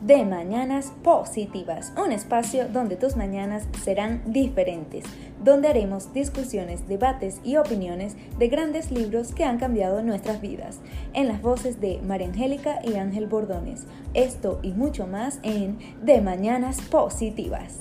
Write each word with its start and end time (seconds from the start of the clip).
de 0.00 0.24
Mañanas 0.24 0.92
Positivas, 1.02 1.92
un 1.96 2.12
espacio 2.12 2.68
donde 2.68 2.96
tus 2.96 3.16
mañanas 3.16 3.66
serán 3.82 4.22
diferentes, 4.26 5.04
donde 5.42 5.68
haremos 5.68 6.12
discusiones, 6.12 6.88
debates 6.88 7.40
y 7.44 7.56
opiniones 7.56 8.16
de 8.38 8.48
grandes 8.48 8.90
libros 8.90 9.34
que 9.34 9.44
han 9.44 9.58
cambiado 9.58 10.02
nuestras 10.02 10.40
vidas, 10.40 10.80
en 11.12 11.28
las 11.28 11.42
voces 11.42 11.80
de 11.80 12.00
María 12.02 12.28
Angélica 12.28 12.80
y 12.82 12.96
Ángel 12.96 13.26
Bordones. 13.26 13.86
Esto 14.14 14.60
y 14.62 14.72
mucho 14.72 15.06
más 15.06 15.38
en 15.42 15.78
De 16.04 16.20
Mañanas 16.20 16.80
Positivas. 16.82 17.80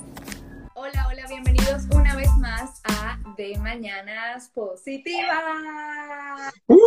Hola, 0.76 1.08
hola, 1.10 1.26
bienvenidos 1.28 1.84
una 1.94 2.16
vez 2.16 2.30
más 2.38 2.82
a 2.86 3.20
De 3.38 3.58
Mañanas 3.58 4.50
Positivas. 4.50 5.44
Uh, 6.68 6.78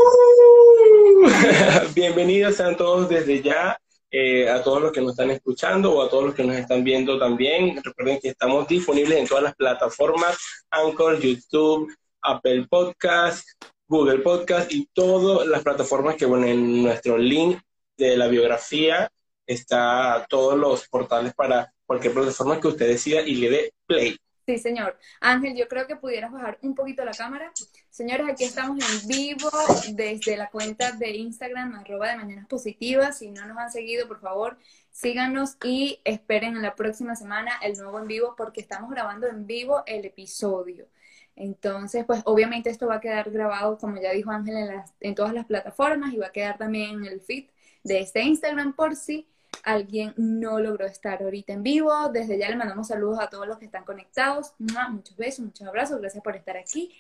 bienvenidos 1.95 2.61
a 2.61 2.77
todos 2.77 3.09
desde 3.09 3.43
ya 3.43 3.79
eh, 4.15 4.47
a 4.49 4.63
todos 4.63 4.83
los 4.83 4.93
que 4.93 5.01
nos 5.01 5.13
están 5.13 5.31
escuchando 5.31 5.95
o 5.95 6.03
a 6.03 6.11
todos 6.11 6.25
los 6.27 6.35
que 6.35 6.45
nos 6.45 6.57
están 6.57 6.85
viendo 6.85 7.19
también. 7.19 7.81
Recuerden 7.83 8.21
que 8.21 8.29
estamos 8.29 8.69
disponibles 8.69 9.19
en 9.19 9.27
todas 9.27 9.43
las 9.43 9.55
plataformas, 9.55 10.37
Anchor, 10.71 11.19
YouTube, 11.19 11.91
Apple 12.21 12.67
Podcast, 12.69 13.49
Google 13.89 14.19
Podcast 14.19 14.71
y 14.71 14.87
todas 14.93 15.49
las 15.49 15.63
plataformas 15.63 16.17
que, 16.17 16.27
bueno, 16.27 16.47
en 16.47 16.83
nuestro 16.83 17.17
link 17.17 17.59
de 17.97 18.19
la 18.19 18.29
biografía 18.29 19.11
está 19.47 20.27
todos 20.29 20.59
los 20.59 20.87
portales 20.89 21.33
para 21.33 21.73
cualquier 21.87 22.13
plataforma 22.13 22.61
que 22.61 22.69
usted 22.69 22.89
decida 22.89 23.23
y 23.23 23.37
le 23.37 23.51
dé 23.51 23.73
play. 23.87 24.17
Sí, 24.45 24.59
señor. 24.59 24.99
Ángel, 25.21 25.57
yo 25.57 25.69
creo 25.69 25.87
que 25.87 25.95
pudieras 25.95 26.33
bajar 26.33 26.59
un 26.63 26.75
poquito 26.75 27.05
la 27.05 27.13
cámara. 27.13 27.53
Señores, 27.91 28.27
aquí 28.29 28.43
estamos 28.43 28.79
en 28.81 29.09
vivo 29.09 29.49
desde 29.93 30.37
la 30.37 30.51
cuenta 30.51 30.91
de 30.93 31.11
Instagram, 31.11 31.77
arroba 31.77 32.09
de 32.09 32.17
Mañanas 32.17 32.49
Positivas. 32.49 33.19
Si 33.19 33.31
no 33.31 33.47
nos 33.47 33.57
han 33.57 33.71
seguido, 33.71 34.09
por 34.09 34.21
favor, 34.21 34.59
síganos 34.91 35.57
y 35.63 36.01
esperen 36.05 36.57
en 36.57 36.63
la 36.63 36.75
próxima 36.75 37.15
semana 37.15 37.53
el 37.63 37.75
nuevo 37.79 38.01
en 38.01 38.09
vivo 38.09 38.35
porque 38.37 38.61
estamos 38.61 38.91
grabando 38.91 39.29
en 39.29 39.47
vivo 39.47 39.85
el 39.87 40.05
episodio. 40.07 40.89
Entonces, 41.37 42.05
pues 42.05 42.23
obviamente 42.25 42.69
esto 42.69 42.89
va 42.89 42.97
a 42.97 43.01
quedar 43.01 43.31
grabado, 43.31 43.79
como 43.79 44.01
ya 44.01 44.11
dijo 44.11 44.33
Ángel, 44.33 44.57
en, 44.57 44.67
las, 44.69 44.93
en 45.01 45.15
todas 45.15 45.33
las 45.33 45.47
plataformas 45.47 46.13
y 46.13 46.19
va 46.19 46.27
a 46.27 46.33
quedar 46.33 46.59
también 46.59 46.97
en 46.97 47.07
el 47.07 47.21
feed 47.21 47.49
de 47.85 48.01
este 48.01 48.23
Instagram 48.23 48.75
por 48.75 48.97
si 48.97 49.29
alguien 49.63 50.15
no 50.17 50.59
logró 50.59 50.87
estar 50.87 51.23
ahorita 51.23 51.53
en 51.53 51.63
vivo. 51.63 51.93
Desde 52.13 52.39
ya 52.39 52.49
le 52.49 52.57
mandamos 52.57 52.89
saludos 52.89 53.19
a 53.21 53.29
todos 53.29 53.47
los 53.47 53.59
que 53.59 53.67
están 53.67 53.85
conectados. 53.85 54.55
Muchos 54.59 55.17
besos, 55.17 55.45
muchos 55.45 55.67
abrazos. 55.67 56.01
Gracias 56.01 56.23
por 56.23 56.37
estar 56.37 56.57
aquí. 56.57 56.99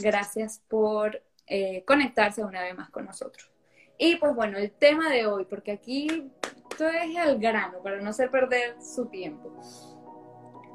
Gracias 0.00 0.62
por 0.68 1.22
eh, 1.46 1.84
conectarse 1.86 2.44
una 2.44 2.62
vez 2.62 2.76
más 2.76 2.90
con 2.90 3.04
nosotros. 3.04 3.50
Y 3.98 4.16
pues 4.16 4.34
bueno, 4.34 4.58
el 4.58 4.72
tema 4.72 5.10
de 5.10 5.26
hoy, 5.26 5.44
porque 5.44 5.72
aquí 5.72 6.30
todo 6.76 6.88
es 6.88 7.16
al 7.16 7.38
grano 7.38 7.82
para 7.82 8.00
no 8.00 8.10
hacer 8.10 8.30
perder 8.30 8.76
su 8.82 9.06
tiempo. 9.06 9.52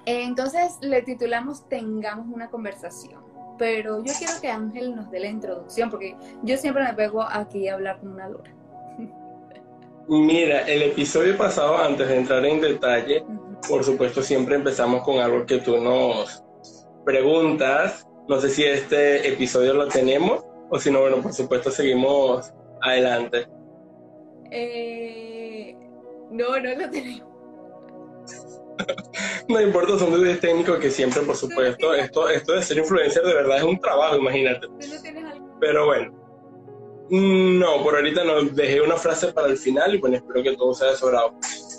Entonces 0.06 0.78
le 0.81 1.02
titulamos 1.02 1.67
Tengamos 1.67 2.28
una 2.34 2.50
conversación. 2.50 3.23
Pero 3.58 4.02
yo 4.02 4.14
quiero 4.17 4.34
que 4.40 4.50
Ángel 4.50 4.95
nos 4.95 5.12
dé 5.12 5.20
la 5.20 5.28
introducción, 5.28 5.90
porque 5.90 6.16
yo 6.44 6.56
siempre 6.56 6.81
me 6.84 6.94
pego 6.94 7.22
aquí 7.22 7.67
a 7.67 7.73
hablar 7.73 8.00
con 8.00 8.14
una 8.14 8.30
lora. 8.30 8.53
Mira, 10.08 10.61
el 10.67 10.81
episodio 10.83 11.38
pasado, 11.38 11.78
antes 11.78 12.08
de 12.08 12.17
entrar 12.17 12.45
en 12.45 12.61
detalle, 12.61 13.23
por 13.67 13.83
supuesto 13.83 14.22
siempre 14.22 14.56
empezamos 14.56 15.03
con 15.03 15.19
algo 15.19 15.45
que 15.45 15.59
tú 15.59 15.78
nos 15.78 16.44
preguntas. 17.06 18.08
No 18.28 18.39
sé 18.39 18.50
si 18.50 18.64
este 18.64 19.28
episodio 19.28 19.73
lo 19.73 19.88
tenemos 19.88 20.44
o 20.69 20.80
si 20.80 20.91
no, 20.91 21.02
bueno, 21.02 21.22
por 21.22 21.33
supuesto 21.33 21.72
seguimos 21.72 22.52
adelante. 22.81 23.47
Eh, 24.52 25.75
no, 26.31 26.59
no 26.59 26.75
lo 26.75 26.89
tenemos. 26.89 27.30
no 29.47 29.61
importa, 29.61 29.97
son 29.97 30.11
dudas 30.11 30.39
técnicos 30.39 30.80
que 30.80 30.91
siempre, 30.91 31.22
por 31.23 31.36
supuesto, 31.36 31.94
esto, 31.94 32.30
esto 32.30 32.53
de 32.53 32.61
ser 32.61 32.78
influencer 32.78 33.23
de 33.23 33.34
verdad 33.34 33.57
es 33.57 33.63
un 33.63 33.79
trabajo, 33.79 34.18
imagínate. 34.18 34.68
Pero 35.59 35.85
bueno. 35.88 36.19
No, 37.09 37.84
por 37.84 37.96
ahorita 37.96 38.24
no. 38.24 38.44
Dejé 38.44 38.81
una 38.81 38.96
frase 38.96 39.34
para 39.34 39.47
el 39.47 39.58
final 39.58 39.96
y 39.96 39.97
bueno, 39.97 40.18
espero 40.18 40.44
que 40.44 40.56
todo 40.56 40.74
sea 40.74 40.96
sobrado. 40.96 41.36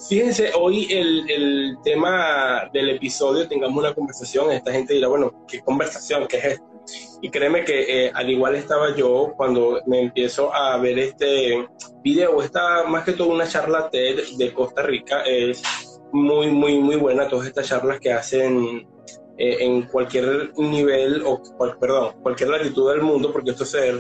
Fíjense, 0.09 0.51
hoy 0.59 0.89
el, 0.91 1.31
el, 1.31 1.77
tema 1.85 2.69
del 2.73 2.91
episodio, 2.91 3.47
tengamos 3.47 3.79
una 3.79 3.95
conversación, 3.95 4.51
esta 4.51 4.73
gente 4.73 4.95
dirá, 4.95 5.07
bueno, 5.07 5.45
¿qué 5.47 5.61
conversación? 5.61 6.27
¿Qué 6.27 6.39
es 6.39 6.45
esto? 6.47 6.65
Y 7.23 7.31
créeme 7.31 7.65
que 7.65 8.07
eh, 8.07 8.13
al 8.13 8.29
igual 8.29 8.57
estaba 8.57 8.97
yo 8.97 9.35
cuando 9.37 9.81
me 9.87 10.01
empiezo 10.01 10.53
a 10.53 10.77
ver 10.79 10.99
este 10.99 11.69
video, 12.03 12.43
esta 12.43 12.83
más 12.85 13.05
que 13.05 13.13
todo 13.13 13.29
una 13.29 13.47
charla 13.47 13.89
TED 13.89 14.37
de 14.37 14.53
Costa 14.53 14.83
Rica, 14.83 15.23
es 15.23 15.63
muy, 16.13 16.49
muy, 16.49 16.79
muy 16.79 16.97
buena, 16.97 17.29
todas 17.29 17.47
estas 17.47 17.69
charlas 17.69 18.01
que 18.01 18.13
hacen 18.13 18.89
eh, 19.43 19.57
en 19.61 19.85
cualquier 19.85 20.53
nivel, 20.59 21.23
o 21.25 21.41
perdón, 21.81 22.13
cualquier 22.21 22.51
latitud 22.51 22.91
del 22.91 23.01
mundo, 23.01 23.33
porque 23.33 23.53
esto 23.53 23.65
se 23.65 23.91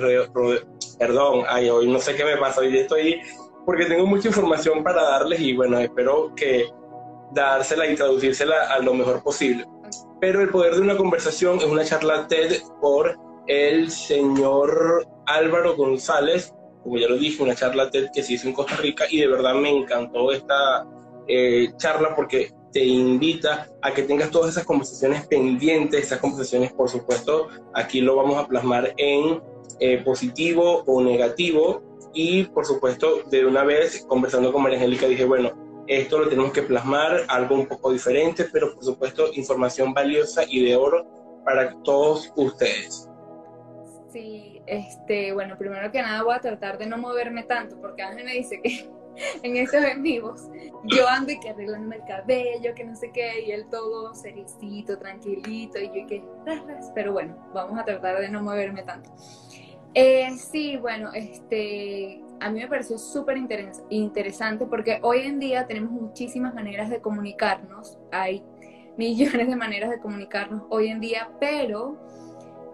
perdón, 0.98 1.44
ay, 1.48 1.70
hoy 1.70 1.88
no 1.88 1.98
sé 1.98 2.14
qué 2.14 2.26
me 2.26 2.36
pasa, 2.36 2.60
hoy 2.60 2.76
estoy, 2.76 3.22
porque 3.64 3.86
tengo 3.86 4.04
mucha 4.04 4.28
información 4.28 4.84
para 4.84 5.02
darles 5.02 5.40
y 5.40 5.56
bueno, 5.56 5.78
espero 5.78 6.34
que 6.36 6.66
dársela 7.32 7.86
y 7.86 7.94
traducírsela 7.94 8.70
a 8.70 8.80
lo 8.80 8.92
mejor 8.92 9.22
posible. 9.22 9.64
Pero 10.20 10.42
el 10.42 10.50
poder 10.50 10.74
de 10.74 10.82
una 10.82 10.98
conversación 10.98 11.56
es 11.56 11.64
una 11.64 11.86
charla 11.86 12.28
TED 12.28 12.60
por 12.78 13.18
el 13.46 13.90
señor 13.90 15.08
Álvaro 15.24 15.74
González, 15.74 16.52
como 16.82 16.98
ya 16.98 17.08
lo 17.08 17.16
dije, 17.16 17.42
una 17.42 17.54
charla 17.54 17.90
TED 17.90 18.08
que 18.12 18.22
se 18.22 18.34
hizo 18.34 18.46
en 18.46 18.52
Costa 18.52 18.76
Rica 18.76 19.06
y 19.08 19.20
de 19.20 19.28
verdad 19.28 19.54
me 19.54 19.70
encantó 19.70 20.32
esta 20.32 20.86
eh, 21.28 21.72
charla 21.78 22.14
porque 22.14 22.50
te 22.72 22.84
invita 22.84 23.68
a 23.82 23.92
que 23.92 24.02
tengas 24.02 24.30
todas 24.30 24.50
esas 24.50 24.64
conversaciones 24.64 25.26
pendientes, 25.26 26.04
esas 26.04 26.20
conversaciones, 26.20 26.72
por 26.72 26.88
supuesto, 26.88 27.48
aquí 27.74 28.00
lo 28.00 28.16
vamos 28.16 28.36
a 28.36 28.46
plasmar 28.46 28.94
en 28.96 29.42
eh, 29.80 30.02
positivo 30.04 30.82
o 30.86 31.02
negativo. 31.02 31.82
Y 32.12 32.44
por 32.44 32.66
supuesto, 32.66 33.22
de 33.30 33.46
una 33.46 33.62
vez 33.62 34.04
conversando 34.08 34.52
con 34.52 34.62
María 34.62 34.78
Angélica, 34.78 35.06
dije, 35.06 35.24
bueno, 35.24 35.84
esto 35.86 36.18
lo 36.18 36.28
tenemos 36.28 36.52
que 36.52 36.62
plasmar, 36.62 37.22
algo 37.28 37.54
un 37.54 37.66
poco 37.66 37.92
diferente, 37.92 38.46
pero 38.52 38.74
por 38.74 38.84
supuesto, 38.84 39.30
información 39.34 39.92
valiosa 39.92 40.42
y 40.48 40.64
de 40.64 40.76
oro 40.76 41.06
para 41.44 41.72
todos 41.82 42.32
ustedes. 42.36 43.08
Sí, 44.12 44.60
este, 44.66 45.32
bueno, 45.32 45.56
primero 45.56 45.90
que 45.92 46.02
nada 46.02 46.22
voy 46.22 46.34
a 46.34 46.40
tratar 46.40 46.78
de 46.78 46.86
no 46.86 46.98
moverme 46.98 47.44
tanto, 47.44 47.80
porque 47.80 48.02
Ángel 48.02 48.24
me 48.24 48.34
dice 48.34 48.60
que 48.62 48.88
en 49.42 49.56
estos 49.56 49.84
en 49.84 50.02
vivos 50.02 50.48
yo 50.84 51.08
ando 51.08 51.32
y 51.32 51.40
que 51.40 51.50
arreglando 51.50 51.94
el 51.94 52.04
cabello, 52.04 52.74
que 52.74 52.84
no 52.84 52.96
sé 52.96 53.10
qué, 53.12 53.44
y 53.46 53.50
él 53.52 53.66
todo 53.70 54.14
sericito, 54.14 54.98
tranquilito, 54.98 55.78
y 55.78 55.88
yo 55.88 55.94
y 55.94 56.06
que, 56.06 56.24
pero 56.94 57.12
bueno, 57.12 57.36
vamos 57.52 57.78
a 57.78 57.84
tratar 57.84 58.20
de 58.20 58.28
no 58.28 58.42
moverme 58.42 58.82
tanto. 58.82 59.10
Eh, 59.92 60.30
sí, 60.36 60.76
bueno, 60.76 61.10
este, 61.12 62.22
a 62.38 62.50
mí 62.50 62.60
me 62.60 62.68
pareció 62.68 62.96
súper 62.96 63.36
interesante 63.90 64.66
porque 64.66 65.00
hoy 65.02 65.22
en 65.22 65.38
día 65.38 65.66
tenemos 65.66 65.90
muchísimas 65.90 66.54
maneras 66.54 66.88
de 66.88 67.00
comunicarnos, 67.00 67.98
hay 68.12 68.42
millones 68.96 69.48
de 69.48 69.56
maneras 69.56 69.90
de 69.90 69.98
comunicarnos 70.00 70.62
hoy 70.70 70.88
en 70.88 71.00
día, 71.00 71.30
pero 71.40 71.98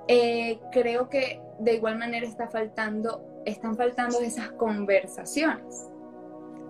eh, 0.08 0.60
creo 0.70 1.08
que 1.08 1.40
de 1.58 1.74
igual 1.74 1.98
manera 1.98 2.26
está 2.26 2.48
faltando, 2.48 3.42
están 3.46 3.76
faltando 3.76 4.20
esas 4.20 4.50
conversaciones. 4.50 5.88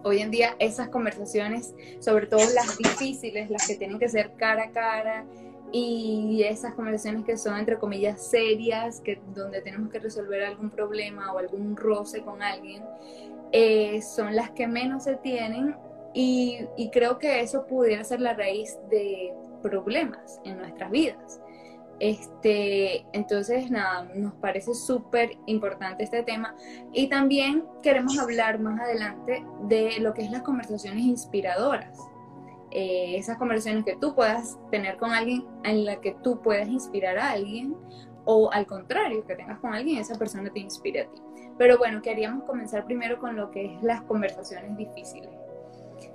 Hoy 0.04 0.20
en 0.20 0.30
día 0.30 0.56
esas 0.58 0.88
conversaciones, 0.88 1.74
sobre 2.00 2.26
todo 2.26 2.40
las 2.54 2.78
difíciles, 2.78 3.50
las 3.50 3.66
que 3.66 3.76
tienen 3.76 3.98
que 3.98 4.08
ser 4.08 4.32
cara 4.36 4.64
a 4.64 4.70
cara, 4.70 5.26
y 5.72 6.42
esas 6.44 6.74
conversaciones 6.74 7.24
que 7.24 7.36
son 7.36 7.58
entre 7.58 7.78
comillas 7.78 8.22
serias, 8.22 9.00
que 9.00 9.20
donde 9.34 9.60
tenemos 9.60 9.90
que 9.90 9.98
resolver 9.98 10.44
algún 10.44 10.70
problema 10.70 11.32
o 11.32 11.38
algún 11.38 11.76
roce 11.76 12.22
con 12.22 12.42
alguien, 12.42 12.82
eh, 13.52 14.00
son 14.02 14.34
las 14.34 14.50
que 14.50 14.66
menos 14.66 15.04
se 15.04 15.16
tienen 15.16 15.76
y, 16.14 16.60
y, 16.76 16.90
creo 16.90 17.18
que 17.18 17.40
eso 17.40 17.66
pudiera 17.66 18.02
ser 18.04 18.20
la 18.20 18.32
raíz 18.32 18.78
de 18.88 19.34
problemas 19.62 20.40
en 20.44 20.56
nuestras 20.56 20.90
vidas. 20.90 21.40
Este, 21.98 23.06
entonces, 23.12 23.70
nada, 23.70 24.04
nos 24.14 24.34
parece 24.34 24.74
súper 24.74 25.38
importante 25.46 26.04
este 26.04 26.22
tema 26.22 26.54
y 26.92 27.08
también 27.08 27.64
queremos 27.82 28.18
hablar 28.18 28.60
más 28.60 28.78
adelante 28.80 29.44
de 29.62 29.98
lo 30.00 30.12
que 30.12 30.22
es 30.24 30.30
las 30.30 30.42
conversaciones 30.42 31.04
inspiradoras 31.04 31.98
eh, 32.78 33.16
esas 33.16 33.38
conversaciones 33.38 33.84
que 33.84 33.96
tú 33.96 34.14
puedas 34.14 34.58
tener 34.70 34.96
con 34.98 35.10
alguien 35.12 35.46
en 35.64 35.84
la 35.84 36.00
que 36.00 36.16
tú 36.22 36.42
puedas 36.42 36.68
inspirar 36.68 37.16
a 37.16 37.30
alguien 37.30 37.74
o 38.24 38.50
al 38.52 38.66
contrario, 38.66 39.24
que 39.24 39.36
tengas 39.36 39.60
con 39.60 39.72
alguien, 39.72 39.98
esa 39.98 40.16
persona 40.16 40.50
te 40.52 40.60
inspire 40.60 41.02
a 41.02 41.06
ti. 41.06 41.22
Pero 41.56 41.78
bueno, 41.78 42.02
queríamos 42.02 42.44
comenzar 42.44 42.84
primero 42.84 43.18
con 43.18 43.36
lo 43.36 43.50
que 43.50 43.64
es 43.64 43.82
las 43.82 44.02
conversaciones 44.02 44.76
difíciles. 44.76 45.30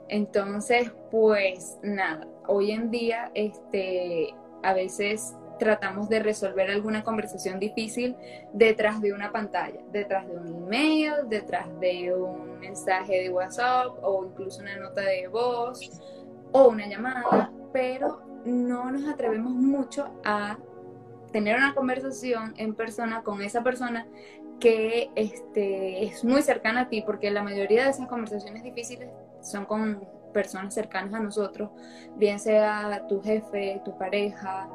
Entonces, 0.09 0.91
pues 1.09 1.79
nada, 1.81 2.27
hoy 2.47 2.71
en 2.71 2.91
día 2.91 3.31
este, 3.33 4.35
a 4.61 4.73
veces 4.73 5.33
tratamos 5.61 6.09
de 6.09 6.17
resolver 6.17 6.71
alguna 6.71 7.03
conversación 7.03 7.59
difícil 7.59 8.15
detrás 8.51 8.99
de 8.99 9.13
una 9.13 9.31
pantalla, 9.31 9.79
detrás 9.91 10.27
de 10.27 10.35
un 10.35 10.47
email, 10.47 11.29
detrás 11.29 11.67
de 11.79 12.11
un 12.15 12.57
mensaje 12.59 13.21
de 13.21 13.29
WhatsApp 13.29 13.91
o 14.01 14.25
incluso 14.25 14.59
una 14.63 14.75
nota 14.77 15.01
de 15.01 15.27
voz 15.27 16.01
o 16.51 16.69
una 16.69 16.87
llamada, 16.87 17.51
pero 17.71 18.23
no 18.43 18.89
nos 18.89 19.07
atrevemos 19.07 19.51
mucho 19.51 20.09
a 20.25 20.57
tener 21.31 21.55
una 21.55 21.75
conversación 21.75 22.55
en 22.57 22.73
persona 22.73 23.21
con 23.21 23.43
esa 23.43 23.61
persona 23.61 24.07
que 24.59 25.11
este, 25.13 26.05
es 26.05 26.23
muy 26.23 26.41
cercana 26.41 26.81
a 26.81 26.89
ti, 26.89 27.03
porque 27.03 27.29
la 27.29 27.43
mayoría 27.43 27.83
de 27.83 27.91
esas 27.91 28.07
conversaciones 28.07 28.63
difíciles 28.63 29.11
son 29.41 29.65
con 29.65 30.03
personas 30.33 30.73
cercanas 30.73 31.13
a 31.13 31.19
nosotros, 31.19 31.69
bien 32.15 32.39
sea 32.39 33.05
tu 33.07 33.21
jefe, 33.21 33.79
tu 33.85 33.95
pareja, 33.95 34.67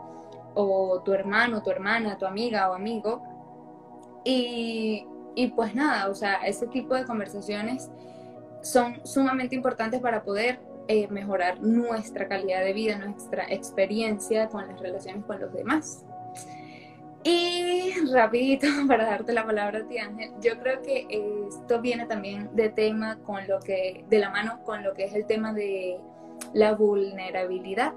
o 0.57 1.03
tu 1.03 1.13
hermano, 1.13 1.63
tu 1.63 1.71
hermana, 1.71 2.17
tu 2.19 2.27
amiga 2.27 2.71
o 2.71 2.75
amigo. 2.75 3.23
Y, 4.25 5.07
pues 5.55 5.75
nada, 5.75 6.09
o 6.09 6.15
sea, 6.15 6.35
ese 6.47 6.67
tipo 6.67 6.95
de 6.95 7.05
conversaciones 7.05 7.91
son 8.63 9.07
sumamente 9.07 9.55
importantes 9.55 10.01
para 10.01 10.25
poder 10.25 10.59
eh, 10.89 11.07
mejorar 11.09 11.61
nuestra 11.61 12.27
calidad 12.27 12.65
de 12.65 12.73
vida, 12.73 12.99
nuestra 12.99 13.45
experiencia 13.45 14.49
con 14.49 14.67
las 14.67 14.81
relaciones 14.81 15.25
con 15.25 15.41
los 15.41 15.53
demás. 15.53 16.05
Y 17.23 17.93
rapidito, 18.13 18.67
para 18.89 19.05
darte 19.05 19.33
la 19.33 19.45
palabra 19.45 19.81
a 19.81 19.87
ti, 19.87 19.99
Ángel, 19.99 20.31
yo 20.41 20.59
creo 20.59 20.81
que 20.81 21.07
esto 21.49 21.81
viene 21.81 22.07
también 22.07 22.49
de 22.55 22.71
tema 22.71 23.19
con 23.25 23.47
lo 23.47 23.61
que, 23.61 24.05
de 24.09 24.19
la 24.19 24.31
mano 24.31 24.63
con 24.65 24.83
lo 24.83 24.95
que 24.95 25.05
es 25.05 25.15
el 25.15 25.27
tema 25.27 25.53
de 25.53 26.01
la 26.55 26.75
vulnerabilidad 26.75 27.93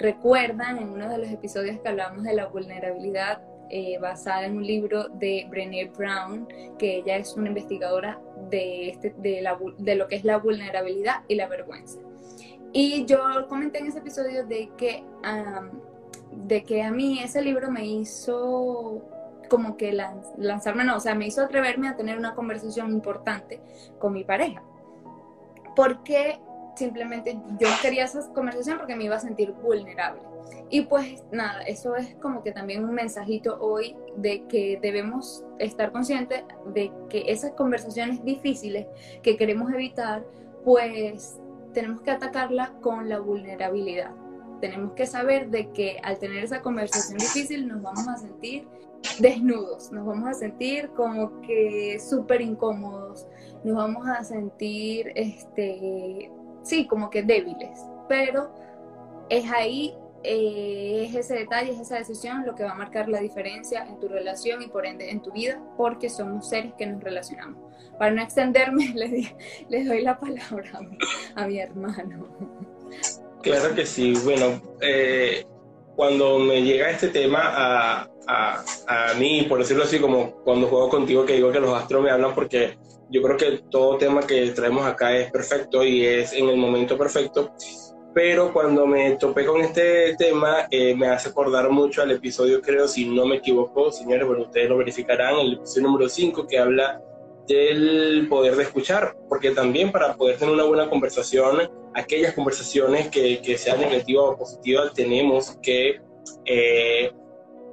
recuerdan 0.00 0.78
en 0.78 0.88
uno 0.88 1.08
de 1.08 1.18
los 1.18 1.28
episodios 1.28 1.78
que 1.80 1.88
hablamos 1.88 2.24
de 2.24 2.34
la 2.34 2.46
vulnerabilidad 2.46 3.42
eh, 3.68 3.98
basada 4.00 4.46
en 4.46 4.56
un 4.56 4.66
libro 4.66 5.08
de 5.10 5.46
Brené 5.48 5.84
Brown, 5.96 6.48
que 6.78 6.96
ella 6.96 7.16
es 7.16 7.36
una 7.36 7.48
investigadora 7.48 8.18
de, 8.50 8.88
este, 8.88 9.14
de, 9.18 9.42
lo 9.94 10.08
que 10.08 10.16
es 10.16 10.24
la 10.24 10.38
vulnerabilidad 10.38 11.22
y 11.28 11.36
la 11.36 11.46
vergüenza. 11.46 12.00
Y 12.72 13.04
yo 13.04 13.46
comenté 13.48 13.78
en 13.78 13.86
ese 13.86 13.98
episodio 13.98 14.44
de 14.46 14.70
que, 14.76 15.04
de 16.32 16.64
que 16.64 16.82
a 16.82 16.90
mí 16.90 17.20
ese 17.22 17.42
libro 17.42 17.70
me 17.70 17.84
hizo 17.84 19.02
como 19.48 19.76
que 19.76 19.92
lanzarme, 19.92 20.84
no, 20.84 20.96
o 20.96 21.00
sea, 21.00 21.14
me 21.14 21.26
hizo 21.26 21.42
atreverme 21.42 21.88
a 21.88 21.96
tener 21.96 22.16
una 22.16 22.34
conversación 22.34 22.90
importante 22.90 23.60
con 23.98 24.12
mi 24.12 24.24
pareja. 24.24 24.62
Porque 25.76 26.40
simplemente 26.74 27.38
yo 27.58 27.68
quería 27.82 28.04
esa 28.04 28.32
conversación 28.32 28.78
porque 28.78 28.96
me 28.96 29.04
iba 29.04 29.16
a 29.16 29.20
sentir 29.20 29.52
vulnerable. 29.52 30.22
Y 30.68 30.82
pues 30.82 31.24
nada, 31.32 31.62
eso 31.62 31.96
es 31.96 32.14
como 32.16 32.42
que 32.42 32.52
también 32.52 32.84
un 32.84 32.94
mensajito 32.94 33.58
hoy 33.60 33.96
de 34.16 34.44
que 34.44 34.78
debemos 34.80 35.44
estar 35.58 35.90
conscientes 35.92 36.44
de 36.72 36.92
que 37.08 37.24
esas 37.26 37.52
conversaciones 37.52 38.24
difíciles 38.24 38.86
que 39.22 39.36
queremos 39.36 39.72
evitar, 39.72 40.24
pues 40.64 41.38
tenemos 41.74 42.02
que 42.02 42.10
atacarla 42.10 42.72
con 42.80 43.08
la 43.08 43.18
vulnerabilidad. 43.18 44.12
Tenemos 44.60 44.92
que 44.92 45.06
saber 45.06 45.50
de 45.50 45.70
que 45.70 45.98
al 46.02 46.18
tener 46.18 46.44
esa 46.44 46.62
conversación 46.62 47.18
difícil 47.18 47.66
nos 47.66 47.82
vamos 47.82 48.06
a 48.06 48.16
sentir 48.16 48.68
desnudos, 49.18 49.90
nos 49.92 50.06
vamos 50.06 50.28
a 50.28 50.34
sentir 50.34 50.90
como 50.90 51.40
que 51.40 51.98
súper 51.98 52.42
incómodos, 52.42 53.26
nos 53.64 53.76
vamos 53.76 54.06
a 54.06 54.22
sentir 54.24 55.12
este, 55.14 56.30
sí, 56.62 56.86
como 56.86 57.10
que 57.10 57.22
débiles, 57.22 57.80
pero 58.08 58.52
es 59.28 59.50
ahí, 59.50 59.94
eh, 60.22 61.06
es 61.08 61.14
ese 61.14 61.34
detalle, 61.34 61.72
es 61.72 61.80
esa 61.80 61.96
decisión 61.96 62.44
lo 62.44 62.54
que 62.54 62.64
va 62.64 62.72
a 62.72 62.74
marcar 62.74 63.08
la 63.08 63.20
diferencia 63.20 63.86
en 63.86 63.98
tu 64.00 64.08
relación 64.08 64.62
y 64.62 64.68
por 64.68 64.86
ende 64.86 65.10
en 65.10 65.22
tu 65.22 65.32
vida, 65.32 65.62
porque 65.76 66.10
somos 66.10 66.48
seres 66.48 66.74
que 66.76 66.86
nos 66.86 67.02
relacionamos. 67.02 67.58
Para 67.98 68.12
no 68.12 68.22
extenderme, 68.22 68.94
les, 69.68 69.86
doy 69.86 70.02
la 70.02 70.18
palabra 70.18 70.80
a 71.34 71.46
mi, 71.46 71.58
hermano. 71.58 72.26
Claro 73.42 73.74
que 73.74 73.86
sí, 73.86 74.14
bueno, 74.24 74.60
eh, 74.80 75.46
cuando 75.96 76.38
me 76.38 76.62
llega 76.62 76.90
este 76.90 77.08
tema 77.08 77.40
a, 77.42 78.08
a, 78.26 78.64
a, 78.86 79.14
mí, 79.14 79.46
por 79.48 79.58
decirlo 79.58 79.84
así, 79.84 79.98
como 79.98 80.32
cuando 80.44 80.66
juego 80.66 80.88
contigo, 80.88 81.24
que 81.24 81.34
digo 81.34 81.52
que 81.52 81.60
los 81.60 81.74
astros 81.74 82.02
me 82.02 82.10
hablan 82.10 82.34
porque 82.34 82.78
yo 83.10 83.22
creo 83.22 83.36
que 83.36 83.62
todo 83.70 83.98
tema 83.98 84.22
que 84.22 84.50
traemos 84.50 84.86
acá 84.86 85.16
es 85.16 85.30
perfecto 85.30 85.84
y 85.84 86.04
es 86.04 86.32
en 86.32 86.48
el 86.48 86.56
momento 86.56 86.96
perfecto, 86.96 87.52
pero 88.14 88.52
cuando 88.52 88.86
me 88.86 89.12
topé 89.16 89.46
con 89.46 89.60
este 89.60 90.16
tema 90.16 90.66
eh, 90.70 90.94
me 90.94 91.08
hace 91.08 91.28
acordar 91.28 91.70
mucho 91.70 92.02
al 92.02 92.10
episodio, 92.10 92.60
creo, 92.60 92.88
si 92.88 93.08
no 93.08 93.26
me 93.26 93.36
equivoco, 93.36 93.92
señores, 93.92 94.26
bueno, 94.26 94.44
ustedes 94.44 94.68
lo 94.68 94.76
verificarán, 94.76 95.38
el 95.38 95.54
episodio 95.54 95.88
número 95.88 96.08
5 96.08 96.46
que 96.46 96.58
habla 96.58 97.00
del 97.46 98.26
poder 98.28 98.56
de 98.56 98.64
escuchar, 98.64 99.16
porque 99.28 99.50
también 99.50 99.90
para 99.90 100.14
poder 100.14 100.38
tener 100.38 100.54
una 100.54 100.64
buena 100.64 100.88
conversación, 100.88 101.70
aquellas 101.94 102.34
conversaciones 102.34 103.08
que, 103.08 103.40
que 103.42 103.58
sean 103.58 103.80
negativas 103.80 104.24
o 104.24 104.36
positivas, 104.36 104.92
tenemos 104.94 105.56
que 105.62 106.00
eh, 106.44 107.12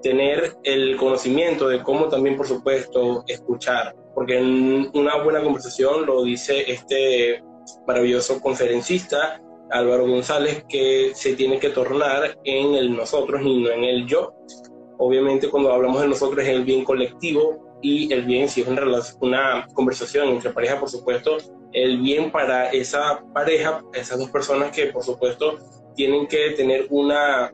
tener 0.02 0.58
el 0.64 0.98
conocimiento 0.98 1.68
de 1.68 1.82
cómo 1.84 2.08
también, 2.08 2.38
por 2.38 2.48
supuesto, 2.48 3.24
escuchar 3.28 3.96
porque 4.18 4.40
en 4.40 4.90
una 4.96 5.22
buena 5.22 5.44
conversación 5.44 6.08
lo 6.08 6.24
dice 6.24 6.72
este 6.72 7.44
maravilloso 7.86 8.42
conferencista 8.42 9.40
Álvaro 9.70 10.08
González, 10.08 10.66
que 10.68 11.12
se 11.14 11.36
tiene 11.36 11.60
que 11.60 11.70
tornar 11.70 12.36
en 12.44 12.74
el 12.74 12.98
nosotros 12.98 13.44
y 13.46 13.62
no 13.62 13.70
en 13.70 13.84
el 13.84 14.08
yo. 14.08 14.34
Obviamente 14.98 15.52
cuando 15.52 15.72
hablamos 15.72 16.02
de 16.02 16.08
nosotros 16.08 16.44
es 16.44 16.50
el 16.50 16.66
bien 16.66 16.84
colectivo 16.84 17.78
y 17.84 18.12
el 18.12 18.24
bien, 18.24 18.50
si 18.50 18.62
es 18.62 18.68
una, 18.68 18.82
una 19.20 19.68
conversación 19.76 20.30
entre 20.30 20.50
pareja, 20.50 20.80
por 20.80 20.90
supuesto, 20.90 21.38
el 21.72 22.00
bien 22.00 22.32
para 22.32 22.72
esa 22.72 23.24
pareja, 23.36 23.84
esas 23.94 24.18
dos 24.18 24.32
personas 24.32 24.72
que 24.72 24.88
por 24.88 25.04
supuesto 25.04 25.60
tienen 25.96 26.26
que 26.26 26.54
tener 26.58 26.88
una, 26.90 27.54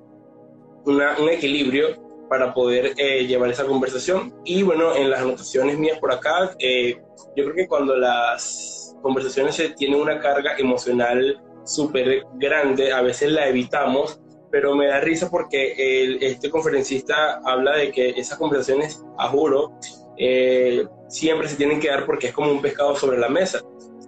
una 0.86 1.18
un 1.20 1.28
equilibrio 1.28 2.13
para 2.34 2.52
poder 2.52 2.96
eh, 2.98 3.28
llevar 3.28 3.52
esa 3.52 3.64
conversación. 3.64 4.34
Y 4.44 4.64
bueno, 4.64 4.96
en 4.96 5.12
las 5.12 5.22
anotaciones 5.22 5.78
mías 5.78 6.00
por 6.00 6.12
acá, 6.12 6.56
eh, 6.58 7.00
yo 7.36 7.44
creo 7.44 7.54
que 7.54 7.68
cuando 7.68 7.96
las 7.96 8.98
conversaciones 9.04 9.62
tienen 9.76 10.02
una 10.02 10.20
carga 10.20 10.56
emocional 10.58 11.40
súper 11.64 12.24
grande, 12.40 12.92
a 12.92 13.04
veces 13.04 13.32
la 13.32 13.48
evitamos, 13.48 14.20
pero 14.50 14.76
me 14.76 14.88
da 14.88 15.00
risa 15.00 15.30
porque 15.30 15.76
este 16.22 16.50
conferencista 16.50 17.40
habla 17.46 17.78
de 17.78 17.92
que 17.92 18.10
esas 18.10 18.40
conversaciones, 18.40 19.06
a 19.20 19.28
juro, 19.28 19.78
eh, 20.18 20.84
siempre 21.10 21.48
se 21.48 21.56
tienen 21.56 21.80
que 21.80 21.90
dar 21.90 22.08
porque 22.08 22.30
es 22.30 22.34
como 22.34 22.50
un 22.50 22.64
pescado 22.64 22.96
sobre 22.96 23.20
la 23.20 23.30
mesa. 23.30 23.62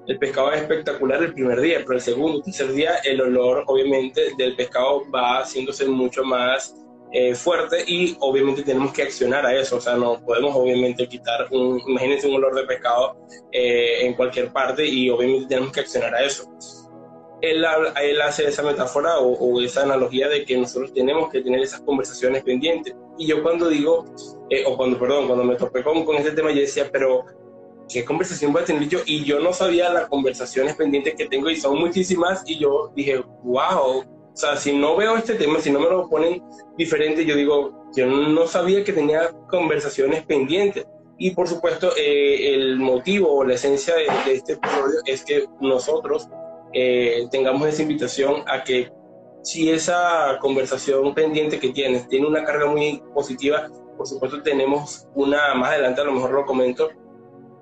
El 0.08 0.18
pescado 0.18 0.52
es 0.52 0.62
espectacular 0.62 1.22
el 1.22 1.36
primer 1.36 1.62
día, 1.62 1.78
pero 1.86 1.94
el 1.94 2.02
segundo, 2.02 2.42
tercer 2.42 2.74
día, 2.74 2.96
el 3.04 3.22
olor 3.22 3.66
obviamente 3.68 4.32
del 4.36 4.56
pescado 4.56 5.04
va 5.12 5.42
haciéndose 5.42 5.86
mucho 5.86 6.24
más 6.24 6.76
eh, 7.18 7.34
fuerte 7.34 7.82
y 7.88 8.18
obviamente 8.20 8.62
tenemos 8.62 8.92
que 8.92 9.04
accionar 9.04 9.46
a 9.46 9.58
eso, 9.58 9.78
o 9.78 9.80
sea, 9.80 9.96
no 9.96 10.20
podemos 10.20 10.54
obviamente 10.54 11.08
quitar 11.08 11.48
un, 11.50 11.82
imagínense 11.88 12.28
un 12.28 12.36
olor 12.36 12.54
de 12.54 12.66
pescado 12.66 13.16
eh, 13.54 14.06
en 14.06 14.16
cualquier 14.16 14.52
parte 14.52 14.86
y 14.86 15.10
obviamente 15.10 15.48
tenemos 15.48 15.72
que 15.72 15.80
accionar 15.80 16.14
a 16.14 16.26
eso. 16.26 16.44
Él, 17.40 17.66
él 18.04 18.22
hace 18.22 18.46
esa 18.46 18.64
metáfora 18.64 19.20
o, 19.20 19.62
esa 19.62 19.84
analogía 19.84 20.28
de 20.28 20.44
que 20.44 20.58
nosotros 20.58 20.92
tenemos 20.92 21.30
que 21.30 21.40
tener 21.40 21.62
esas 21.62 21.80
conversaciones 21.84 22.44
pendientes. 22.44 22.94
Y 23.18 23.28
yo 23.28 23.42
cuando 23.42 23.70
digo, 23.70 24.04
eh, 24.50 24.66
o 24.68 24.76
cuando, 24.76 25.00
perdón, 25.00 25.28
cuando 25.28 25.46
me 25.46 25.56
topé 25.56 25.84
con, 25.84 26.04
con 26.04 26.18
este 26.18 26.32
tema, 26.32 26.52
yo 26.52 26.60
decía, 26.60 26.90
pero 26.92 27.24
¿qué 27.88 28.04
conversación 28.04 28.52
voy 28.52 28.64
a 28.64 28.66
tener 28.66 28.90
yo? 28.90 29.00
Y 29.06 29.24
yo 29.24 29.40
no 29.40 29.54
sabía 29.54 29.90
las 29.90 30.10
conversaciones 30.10 30.76
pendientes 30.76 31.16
que 31.16 31.28
tengo 31.28 31.50
y 31.50 31.56
son 31.56 31.80
muchísimas 31.80 32.44
y 32.46 32.60
yo 32.60 32.92
dije, 32.94 33.24
wow, 33.42 34.04
o 34.36 34.38
sea, 34.38 34.58
si 34.58 34.78
no 34.78 34.98
veo 34.98 35.16
este 35.16 35.36
tema, 35.36 35.62
si 35.62 35.72
no 35.72 35.80
me 35.80 35.90
lo 35.90 36.10
ponen 36.10 36.44
diferente, 36.78 37.24
yo 37.24 37.38
digo, 37.38 37.86
yo 37.96 38.06
no 38.06 38.46
sabía 38.48 38.84
que 38.84 38.92
tenía 38.92 39.32
conversaciones 39.50 40.26
pendientes. 40.26 40.86
Y 41.18 41.32
por 41.32 41.48
supuesto, 41.48 41.94
eh, 41.96 42.54
el 42.54 42.76
motivo 42.76 43.34
o 43.34 43.46
la 43.46 43.54
esencia 43.54 43.96
de, 43.96 44.34
este 44.34 44.54
episodio 44.54 45.00
es 45.06 45.24
que 45.24 45.46
nosotros 45.62 46.28
eh, 46.74 47.26
tengamos 47.32 47.66
esa 47.70 47.84
invitación 47.84 48.44
a 48.48 48.62
que 48.66 48.92
si 49.42 49.72
esa 49.72 50.38
conversación 50.42 51.16
pendiente 51.16 51.58
que 51.58 51.70
tienes 51.70 52.10
tiene 52.10 52.28
una 52.28 52.44
carga 52.44 52.66
muy 52.66 53.02
positiva, 53.14 53.70
por 53.96 54.06
supuesto 54.06 54.42
tenemos 54.42 55.08
una, 55.16 55.56
más 55.56 55.70
adelante 55.70 56.02
a 56.02 56.04
lo 56.04 56.12
mejor 56.12 56.32
lo 56.32 56.46
comento, 56.46 56.90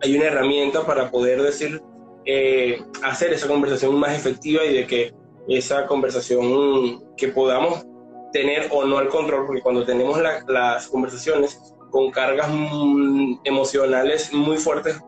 hay 0.01 0.17
una 0.17 0.25
herramienta 0.25 0.83
para 0.87 1.11
poder 1.11 1.39
decir, 1.43 1.83
eh, 2.25 2.81
hacer 3.03 3.31
esa 3.31 3.47
conversación 3.47 3.93
más 3.93 4.17
efectiva 4.17 4.65
y 4.65 4.73
de 4.73 4.87
que 4.87 5.22
esa 5.47 5.85
conversación 5.87 7.03
que 7.17 7.29
podamos 7.29 7.85
tener 8.31 8.67
o 8.71 8.83
no 8.85 8.99
el 8.99 9.09
control, 9.09 9.45
porque 9.45 9.61
cuando 9.61 9.85
tenemos 9.85 10.19
las 10.47 10.87
conversaciones 10.87 11.59
con 11.91 12.11
cargas 12.11 12.49
mm, 12.49 13.41
emocionales 13.43 14.33
muy 14.33 14.57
fuertes, 14.57 14.99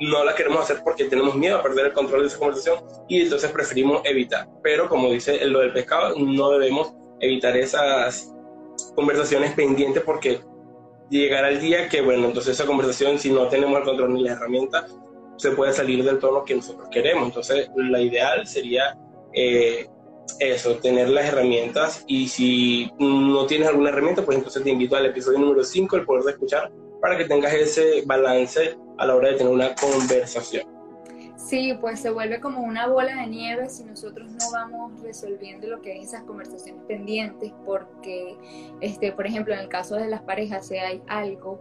no 0.00 0.24
la 0.24 0.34
queremos 0.34 0.60
hacer 0.60 0.82
porque 0.82 1.04
tenemos 1.04 1.36
miedo 1.36 1.58
a 1.58 1.62
perder 1.62 1.86
el 1.86 1.92
control 1.92 2.22
de 2.22 2.28
esa 2.28 2.38
conversación 2.38 2.80
y 3.08 3.22
entonces 3.22 3.50
preferimos 3.52 4.02
evitar. 4.04 4.48
Pero 4.62 4.88
como 4.88 5.10
dice 5.10 5.44
lo 5.44 5.60
del 5.60 5.72
pescado, 5.72 6.16
no 6.18 6.50
debemos 6.50 6.92
evitar 7.20 7.56
esas, 7.56 8.34
conversaciones 8.94 9.52
pendientes 9.52 10.02
porque 10.02 10.40
llegará 11.10 11.48
el 11.48 11.60
día 11.60 11.88
que, 11.88 12.00
bueno, 12.00 12.26
entonces 12.26 12.54
esa 12.54 12.66
conversación, 12.66 13.18
si 13.18 13.30
no 13.30 13.48
tenemos 13.48 13.78
el 13.78 13.84
control 13.84 14.14
ni 14.14 14.22
la 14.22 14.32
herramienta, 14.32 14.86
se 15.36 15.50
puede 15.50 15.72
salir 15.72 16.04
del 16.04 16.18
tono 16.18 16.44
que 16.44 16.54
nosotros 16.54 16.88
queremos. 16.90 17.26
Entonces, 17.26 17.68
la 17.76 18.00
ideal 18.00 18.46
sería 18.46 18.96
eh, 19.34 19.88
eso, 20.38 20.76
tener 20.76 21.08
las 21.08 21.26
herramientas 21.26 22.04
y 22.06 22.28
si 22.28 22.90
no 22.98 23.46
tienes 23.46 23.68
alguna 23.68 23.90
herramienta, 23.90 24.24
pues 24.24 24.38
entonces 24.38 24.62
te 24.62 24.70
invito 24.70 24.96
al 24.96 25.06
episodio 25.06 25.38
número 25.38 25.62
5, 25.62 25.96
el 25.96 26.04
poder 26.04 26.24
de 26.24 26.30
escuchar, 26.32 26.72
para 27.00 27.16
que 27.16 27.24
tengas 27.24 27.52
ese 27.52 28.02
balance 28.06 28.76
a 28.98 29.06
la 29.06 29.14
hora 29.14 29.30
de 29.30 29.36
tener 29.36 29.52
una 29.52 29.74
conversación. 29.74 30.64
Sí, 31.36 31.76
pues 31.78 32.00
se 32.00 32.10
vuelve 32.10 32.40
como 32.40 32.62
una 32.62 32.86
bola 32.86 33.16
de 33.16 33.26
nieve 33.26 33.68
si 33.68 33.84
nosotros 33.84 34.30
no 34.30 34.50
vamos 34.50 35.02
resolviendo 35.02 35.66
lo 35.66 35.82
que 35.82 35.98
es 35.98 36.08
esas 36.08 36.22
conversaciones 36.22 36.82
pendientes, 36.88 37.52
porque, 37.66 38.36
este, 38.80 39.12
por 39.12 39.26
ejemplo, 39.26 39.52
en 39.52 39.60
el 39.60 39.68
caso 39.68 39.96
de 39.96 40.08
las 40.08 40.22
parejas, 40.22 40.66
si 40.68 40.76
hay 40.76 41.02
algo 41.06 41.60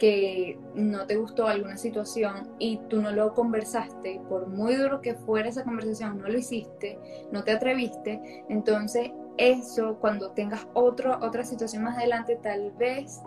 que 0.00 0.58
no 0.74 1.06
te 1.06 1.16
gustó 1.16 1.46
alguna 1.46 1.76
situación 1.76 2.48
y 2.58 2.78
tú 2.88 3.00
no 3.00 3.12
lo 3.12 3.34
conversaste, 3.34 4.20
por 4.28 4.48
muy 4.48 4.74
duro 4.74 5.00
que 5.00 5.14
fuera 5.14 5.48
esa 5.48 5.62
conversación, 5.62 6.18
no 6.18 6.26
lo 6.26 6.38
hiciste, 6.38 6.98
no 7.30 7.44
te 7.44 7.52
atreviste, 7.52 8.44
entonces 8.48 9.12
eso 9.36 9.98
cuando 10.00 10.32
tengas 10.32 10.66
otro, 10.74 11.18
otra 11.20 11.44
situación 11.44 11.84
más 11.84 11.98
adelante, 11.98 12.36
tal 12.42 12.72
vez 12.72 13.20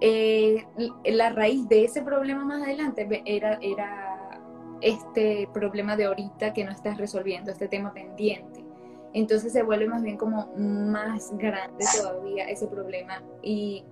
eh, 0.00 0.64
la 1.04 1.30
raíz 1.30 1.66
de 1.68 1.84
ese 1.84 2.02
problema 2.02 2.44
más 2.44 2.62
adelante 2.62 3.22
era, 3.24 3.58
era 3.62 4.40
este 4.82 5.48
problema 5.54 5.96
de 5.96 6.04
ahorita 6.04 6.52
que 6.52 6.64
no 6.64 6.72
estás 6.72 6.98
resolviendo, 6.98 7.50
este 7.50 7.68
tema 7.68 7.92
pendiente. 7.92 8.62
Entonces 9.14 9.52
se 9.52 9.62
vuelve 9.62 9.88
más 9.88 10.02
bien 10.02 10.16
como 10.16 10.52
más 10.56 11.36
grande 11.36 11.84
todavía 11.96 12.48
ese 12.48 12.66
problema 12.66 13.22
y 13.42 13.84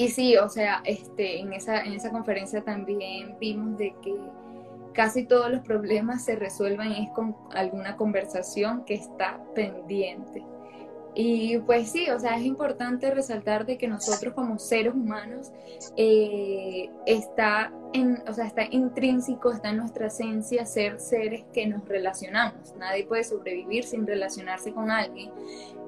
y 0.00 0.08
sí, 0.08 0.34
o 0.38 0.48
sea, 0.48 0.80
este, 0.86 1.40
en, 1.40 1.52
esa, 1.52 1.82
en 1.82 1.92
esa 1.92 2.10
conferencia 2.10 2.62
también 2.62 3.36
vimos 3.38 3.76
de 3.76 3.94
que 4.00 4.14
casi 4.94 5.26
todos 5.26 5.50
los 5.50 5.60
problemas 5.60 6.24
se 6.24 6.36
resuelven 6.36 6.92
es 6.92 7.10
con 7.10 7.36
alguna 7.52 7.96
conversación 7.96 8.86
que 8.86 8.94
está 8.94 9.44
pendiente. 9.54 10.42
Y 11.14 11.58
pues 11.58 11.90
sí, 11.90 12.08
o 12.08 12.18
sea, 12.18 12.38
es 12.38 12.46
importante 12.46 13.10
resaltar 13.10 13.66
de 13.66 13.76
que 13.76 13.88
nosotros 13.88 14.32
como 14.32 14.58
seres 14.58 14.94
humanos 14.94 15.52
eh, 15.98 16.88
está, 17.04 17.70
en, 17.92 18.22
o 18.26 18.32
sea, 18.32 18.46
está 18.46 18.64
intrínseco, 18.70 19.52
está 19.52 19.68
en 19.68 19.76
nuestra 19.76 20.06
esencia 20.06 20.64
ser 20.64 20.98
seres 20.98 21.44
que 21.52 21.66
nos 21.66 21.86
relacionamos. 21.86 22.74
Nadie 22.78 23.04
puede 23.04 23.24
sobrevivir 23.24 23.84
sin 23.84 24.06
relacionarse 24.06 24.72
con 24.72 24.90
alguien 24.90 25.30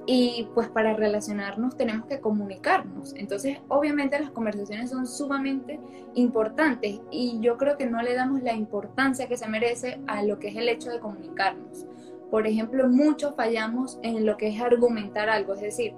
y 0.06 0.48
pues 0.54 0.68
para 0.68 0.94
relacionarnos 0.94 1.76
tenemos 1.76 2.06
que 2.06 2.20
comunicarnos. 2.20 3.14
Entonces, 3.14 3.58
obviamente 3.68 4.18
las 4.18 4.30
conversaciones 4.30 4.90
son 4.90 5.06
sumamente 5.06 5.78
importantes 6.14 7.00
y 7.10 7.38
yo 7.40 7.56
creo 7.56 7.76
que 7.76 7.86
no 7.86 8.02
le 8.02 8.14
damos 8.14 8.42
la 8.42 8.54
importancia 8.54 9.28
que 9.28 9.36
se 9.36 9.48
merece 9.48 10.00
a 10.06 10.22
lo 10.22 10.38
que 10.38 10.48
es 10.48 10.56
el 10.56 10.68
hecho 10.68 10.90
de 10.90 10.98
comunicarnos. 10.98 11.86
Por 12.30 12.46
ejemplo, 12.46 12.88
muchos 12.88 13.34
fallamos 13.36 13.98
en 14.02 14.26
lo 14.26 14.36
que 14.36 14.48
es 14.48 14.60
argumentar 14.60 15.28
algo, 15.28 15.54
es 15.54 15.60
decir, 15.60 15.94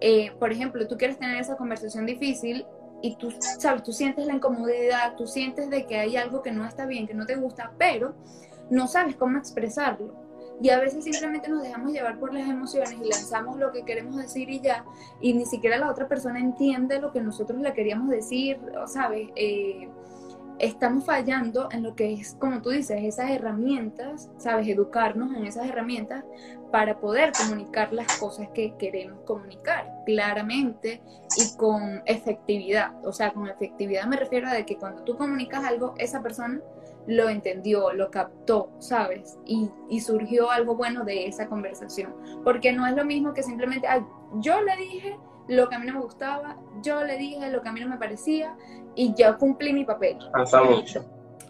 eh, 0.00 0.30
por 0.38 0.52
ejemplo, 0.52 0.86
tú 0.86 0.96
quieres 0.96 1.18
tener 1.18 1.40
esa 1.40 1.56
conversación 1.56 2.06
difícil 2.06 2.64
y 3.02 3.16
tú 3.16 3.32
sabes, 3.58 3.82
tú 3.82 3.92
sientes 3.92 4.26
la 4.26 4.34
incomodidad, 4.34 5.16
tú 5.16 5.26
sientes 5.26 5.70
de 5.70 5.86
que 5.86 5.96
hay 5.98 6.16
algo 6.16 6.42
que 6.42 6.52
no 6.52 6.64
está 6.64 6.86
bien, 6.86 7.06
que 7.06 7.14
no 7.14 7.26
te 7.26 7.36
gusta, 7.36 7.72
pero 7.78 8.14
no 8.70 8.86
sabes 8.86 9.16
cómo 9.16 9.38
expresarlo 9.38 10.27
y 10.60 10.70
a 10.70 10.80
veces 10.80 11.04
simplemente 11.04 11.48
nos 11.48 11.62
dejamos 11.62 11.92
llevar 11.92 12.18
por 12.18 12.34
las 12.34 12.48
emociones 12.48 12.92
y 12.92 13.08
lanzamos 13.08 13.58
lo 13.58 13.72
que 13.72 13.84
queremos 13.84 14.16
decir 14.16 14.50
y 14.50 14.60
ya, 14.60 14.84
y 15.20 15.34
ni 15.34 15.46
siquiera 15.46 15.78
la 15.78 15.90
otra 15.90 16.08
persona 16.08 16.38
entiende 16.38 17.00
lo 17.00 17.12
que 17.12 17.20
nosotros 17.20 17.60
le 17.60 17.72
queríamos 17.72 18.08
decir, 18.08 18.60
¿sabes? 18.86 19.28
Eh, 19.36 19.88
estamos 20.58 21.04
fallando 21.04 21.68
en 21.70 21.82
lo 21.82 21.94
que 21.94 22.12
es, 22.12 22.34
como 22.34 22.60
tú 22.60 22.70
dices, 22.70 22.98
esas 23.02 23.30
herramientas, 23.30 24.30
¿sabes? 24.38 24.66
Educarnos 24.68 25.34
en 25.36 25.46
esas 25.46 25.66
herramientas 25.66 26.24
para 26.72 26.98
poder 26.98 27.32
comunicar 27.32 27.92
las 27.92 28.18
cosas 28.18 28.48
que 28.52 28.74
queremos 28.76 29.20
comunicar 29.24 29.90
claramente 30.04 31.00
y 31.36 31.56
con 31.56 32.02
efectividad. 32.04 32.92
O 33.06 33.12
sea, 33.12 33.32
con 33.32 33.48
efectividad 33.48 34.06
me 34.06 34.16
refiero 34.16 34.48
a 34.48 34.52
de 34.52 34.66
que 34.66 34.76
cuando 34.76 35.02
tú 35.04 35.16
comunicas 35.16 35.64
algo, 35.64 35.94
esa 35.98 36.22
persona 36.22 36.60
lo 37.08 37.30
entendió, 37.30 37.92
lo 37.94 38.10
captó, 38.10 38.70
¿sabes? 38.78 39.38
Y, 39.46 39.70
surgió 40.00 40.50
algo 40.50 40.76
bueno 40.76 41.04
de 41.04 41.26
esa 41.26 41.48
conversación. 41.48 42.14
Porque 42.44 42.72
no 42.72 42.86
es 42.86 42.94
lo 42.94 43.04
mismo 43.04 43.32
que 43.32 43.42
simplemente, 43.42 43.88
yo 44.34 44.60
le 44.60 44.76
dije 44.76 45.18
lo 45.48 45.68
que 45.68 45.76
a 45.76 45.78
mí 45.78 45.86
no 45.86 45.94
me 45.94 46.00
gustaba, 46.00 46.58
yo 46.82 47.02
le 47.02 47.16
dije 47.16 47.50
lo 47.50 47.62
que 47.62 47.70
a 47.70 47.72
mí 47.72 47.80
no 47.80 47.88
me 47.88 47.96
parecía 47.96 48.54
y 48.94 49.14
yo 49.14 49.38
cumplí 49.38 49.72
mi 49.72 49.86
papel. 49.86 50.18
mucho. 50.68 51.04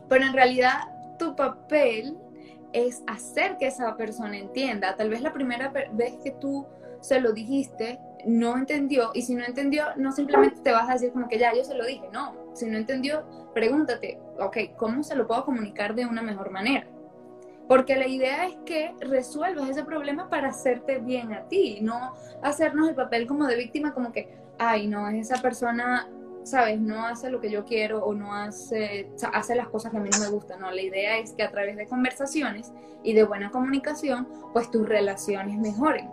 Pero 0.09 0.25
en 0.25 0.33
realidad 0.33 0.75
tu 1.19 1.35
papel 1.35 2.17
es 2.73 3.03
hacer 3.09 3.57
que 3.59 3.67
esa 3.67 3.97
persona 3.97 4.39
entienda. 4.39 4.95
Tal 4.95 5.11
vez 5.11 5.23
la 5.23 5.33
primera 5.33 5.73
vez 5.93 6.19
que 6.23 6.31
tú 6.31 6.67
se 7.01 7.21
lo 7.21 7.33
dijiste, 7.33 7.99
no 8.27 8.57
entendió 8.57 9.11
y 9.15 9.23
si 9.23 9.35
no 9.35 9.45
entendió, 9.45 9.85
no 9.97 10.13
simplemente 10.13 10.61
te 10.61 10.73
vas 10.73 10.89
a 10.89 10.95
decir 10.95 11.13
como 11.13 11.29
que 11.29 11.39
ya 11.39 11.55
yo 11.55 11.65
se 11.65 11.75
lo 11.75 11.87
dije, 11.87 12.09
no, 12.13 12.35
si 12.55 12.67
no 12.67 12.77
entendió, 12.77 13.25
pregúntate, 13.55 14.19
ok, 14.39 14.57
¿cómo 14.77 15.03
se 15.03 15.15
lo 15.15 15.27
puedo 15.27 15.45
comunicar 15.45 15.95
de 15.95 16.07
una 16.07 16.23
mejor 16.23 16.51
manera? 16.51 16.87
Porque 17.69 17.97
la 17.97 18.07
idea 18.07 18.47
es 18.47 18.57
que 18.65 18.95
resuelvas 19.01 19.69
ese 19.69 19.85
problema 19.85 20.31
para 20.31 20.49
hacerte 20.49 20.99
bien 20.99 21.33
a 21.33 21.47
ti, 21.49 21.81
no 21.83 22.15
hacernos 22.43 22.89
el 22.89 22.95
papel 22.95 23.27
como 23.27 23.47
de 23.47 23.57
víctima, 23.57 23.93
como 23.93 24.11
que, 24.11 24.39
ay, 24.59 24.87
no, 24.87 25.07
esa 25.09 25.41
persona, 25.43 26.09
sabes, 26.45 26.81
no 26.81 27.05
hace 27.05 27.29
lo 27.29 27.41
que 27.41 27.51
yo 27.51 27.67
quiero 27.67 28.03
o 28.05 28.15
no 28.15 28.35
hace, 28.35 29.11
hace 29.35 29.55
las 29.55 29.69
cosas 29.69 29.93
que 29.93 29.99
a 29.99 30.01
mí 30.01 30.09
no 30.11 30.19
me 30.19 30.31
gustan. 30.31 30.61
No, 30.61 30.71
la 30.71 30.81
idea 30.81 31.19
es 31.19 31.33
que 31.33 31.43
a 31.43 31.51
través 31.51 31.77
de 31.77 31.87
conversaciones 31.87 32.73
y 33.03 33.13
de 33.13 33.25
buena 33.25 33.51
comunicación, 33.51 34.27
pues 34.55 34.71
tus 34.71 34.89
relaciones 34.89 35.59
mejoren. 35.59 36.09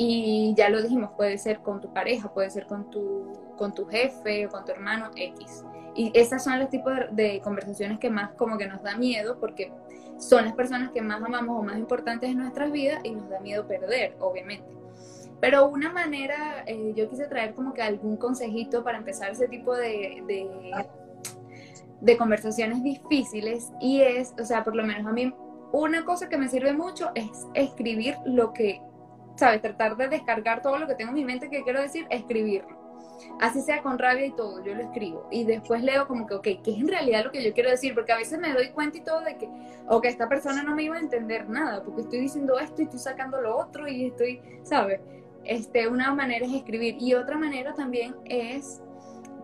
Y 0.00 0.54
ya 0.56 0.68
lo 0.68 0.80
dijimos, 0.80 1.10
puede 1.16 1.38
ser 1.38 1.58
con 1.58 1.80
tu 1.80 1.92
pareja, 1.92 2.32
puede 2.32 2.48
ser 2.50 2.66
con 2.66 2.88
tu, 2.88 3.32
con 3.56 3.74
tu 3.74 3.84
jefe 3.86 4.46
o 4.46 4.48
con 4.48 4.64
tu 4.64 4.70
hermano 4.70 5.10
X. 5.16 5.64
Y 5.96 6.12
esas 6.14 6.44
son 6.44 6.60
los 6.60 6.70
tipos 6.70 6.92
de, 7.10 7.40
conversaciones 7.42 7.98
que 7.98 8.08
más 8.08 8.30
como 8.34 8.56
que 8.56 8.68
nos 8.68 8.80
da 8.80 8.96
miedo 8.96 9.40
porque 9.40 9.72
son 10.16 10.44
las 10.44 10.54
personas 10.54 10.92
que 10.92 11.02
más 11.02 11.20
amamos 11.20 11.58
o 11.58 11.64
más 11.64 11.76
importantes 11.76 12.30
en 12.30 12.38
nuestras 12.38 12.70
vidas 12.70 13.00
y 13.02 13.10
nos 13.10 13.28
da 13.28 13.40
miedo 13.40 13.66
perder, 13.66 14.14
obviamente. 14.20 14.68
Pero 15.40 15.66
una 15.66 15.92
manera, 15.92 16.62
eh, 16.66 16.92
yo 16.94 17.10
quise 17.10 17.26
traer 17.26 17.54
como 17.54 17.74
que 17.74 17.82
algún 17.82 18.16
consejito 18.18 18.84
para 18.84 18.98
empezar 18.98 19.32
ese 19.32 19.48
tipo 19.48 19.74
de, 19.74 20.22
de, 20.28 20.48
de 22.00 22.16
conversaciones 22.16 22.84
difíciles 22.84 23.72
y 23.80 24.02
es, 24.02 24.32
o 24.40 24.44
sea, 24.44 24.62
por 24.62 24.76
lo 24.76 24.84
menos 24.84 25.04
a 25.08 25.12
mí, 25.12 25.34
una 25.72 26.04
cosa 26.04 26.28
que 26.28 26.38
me 26.38 26.48
sirve 26.48 26.72
mucho 26.72 27.10
es 27.16 27.48
escribir 27.54 28.14
lo 28.24 28.52
que 28.52 28.80
¿sabes? 29.38 29.62
Tratar 29.62 29.96
de 29.96 30.08
descargar 30.08 30.62
todo 30.62 30.78
lo 30.78 30.88
que 30.88 30.96
tengo 30.96 31.10
en 31.10 31.14
mi 31.14 31.24
mente 31.24 31.48
que 31.48 31.62
quiero 31.62 31.80
decir, 31.80 32.06
escribirlo. 32.10 32.76
Así 33.40 33.60
sea 33.60 33.82
con 33.82 33.98
rabia 33.98 34.26
y 34.26 34.32
todo, 34.32 34.64
yo 34.64 34.74
lo 34.74 34.82
escribo. 34.82 35.28
Y 35.30 35.44
después 35.44 35.82
leo 35.82 36.08
como 36.08 36.26
que, 36.26 36.34
ok, 36.34 36.42
¿qué 36.64 36.72
es 36.72 36.78
en 36.78 36.88
realidad 36.88 37.24
lo 37.24 37.30
que 37.30 37.42
yo 37.42 37.52
quiero 37.54 37.70
decir? 37.70 37.94
Porque 37.94 38.12
a 38.12 38.16
veces 38.16 38.38
me 38.40 38.52
doy 38.52 38.70
cuenta 38.70 38.98
y 38.98 39.00
todo 39.02 39.20
de 39.20 39.36
que, 39.36 39.48
ok, 39.88 40.04
esta 40.06 40.28
persona 40.28 40.64
no 40.64 40.74
me 40.74 40.82
iba 40.82 40.96
a 40.96 41.00
entender 41.00 41.48
nada, 41.48 41.82
porque 41.84 42.02
estoy 42.02 42.20
diciendo 42.20 42.58
esto 42.58 42.82
y 42.82 42.84
estoy 42.84 42.98
sacando 42.98 43.40
lo 43.40 43.56
otro 43.56 43.86
y 43.86 44.06
estoy, 44.06 44.40
¿sabes? 44.64 45.00
Este, 45.44 45.86
una 45.88 46.12
manera 46.14 46.44
es 46.44 46.52
escribir. 46.52 46.96
Y 46.98 47.14
otra 47.14 47.38
manera 47.38 47.74
también 47.74 48.16
es 48.24 48.82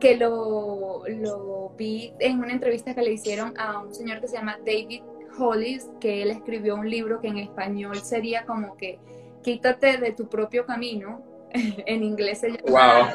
que 0.00 0.16
lo, 0.16 1.04
lo 1.06 1.72
vi 1.78 2.12
en 2.18 2.40
una 2.40 2.52
entrevista 2.52 2.94
que 2.94 3.02
le 3.02 3.12
hicieron 3.12 3.54
a 3.58 3.78
un 3.78 3.94
señor 3.94 4.20
que 4.20 4.26
se 4.26 4.36
llama 4.36 4.58
David 4.58 5.02
Hollis, 5.38 5.88
que 6.00 6.22
él 6.22 6.30
escribió 6.30 6.74
un 6.74 6.90
libro 6.90 7.20
que 7.20 7.28
en 7.28 7.38
español 7.38 7.96
sería 7.96 8.44
como 8.44 8.76
que 8.76 8.98
quítate 9.44 9.98
de 9.98 10.10
tu 10.12 10.28
propio 10.28 10.66
camino. 10.66 11.22
en 11.86 12.02
inglés 12.02 12.40
se 12.40 12.50
llama 12.50 13.12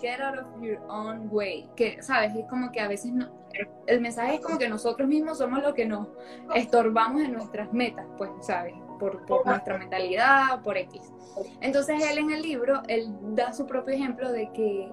get, 0.00 0.20
out, 0.20 0.38
of 0.40 0.60
your 0.60 0.80
own 0.88 1.28
way. 1.30 1.70
Que, 1.76 2.02
¿sabes? 2.02 2.34
Es 2.34 2.44
como 2.46 2.72
que 2.72 2.80
a 2.80 2.88
veces 2.88 3.12
no, 3.12 3.30
el 3.86 4.00
mensaje 4.00 4.34
es 4.34 4.40
como 4.40 4.58
que 4.58 4.68
nosotros 4.68 5.08
mismos 5.08 5.38
somos 5.38 5.62
los 5.62 5.72
que 5.74 5.86
nos 5.86 6.08
estorbamos 6.56 7.22
en 7.22 7.34
nuestras 7.34 7.72
metas, 7.72 8.06
pues, 8.16 8.30
¿sabes? 8.40 8.74
Por, 8.98 9.24
por 9.26 9.46
nuestra 9.46 9.78
mentalidad, 9.78 10.62
por 10.64 10.76
X. 10.76 11.12
Entonces 11.60 12.02
él 12.10 12.18
en 12.18 12.32
el 12.32 12.42
libro, 12.42 12.82
él 12.88 13.08
da 13.36 13.52
su 13.52 13.66
propio 13.66 13.94
ejemplo 13.94 14.32
de 14.32 14.50
que 14.52 14.90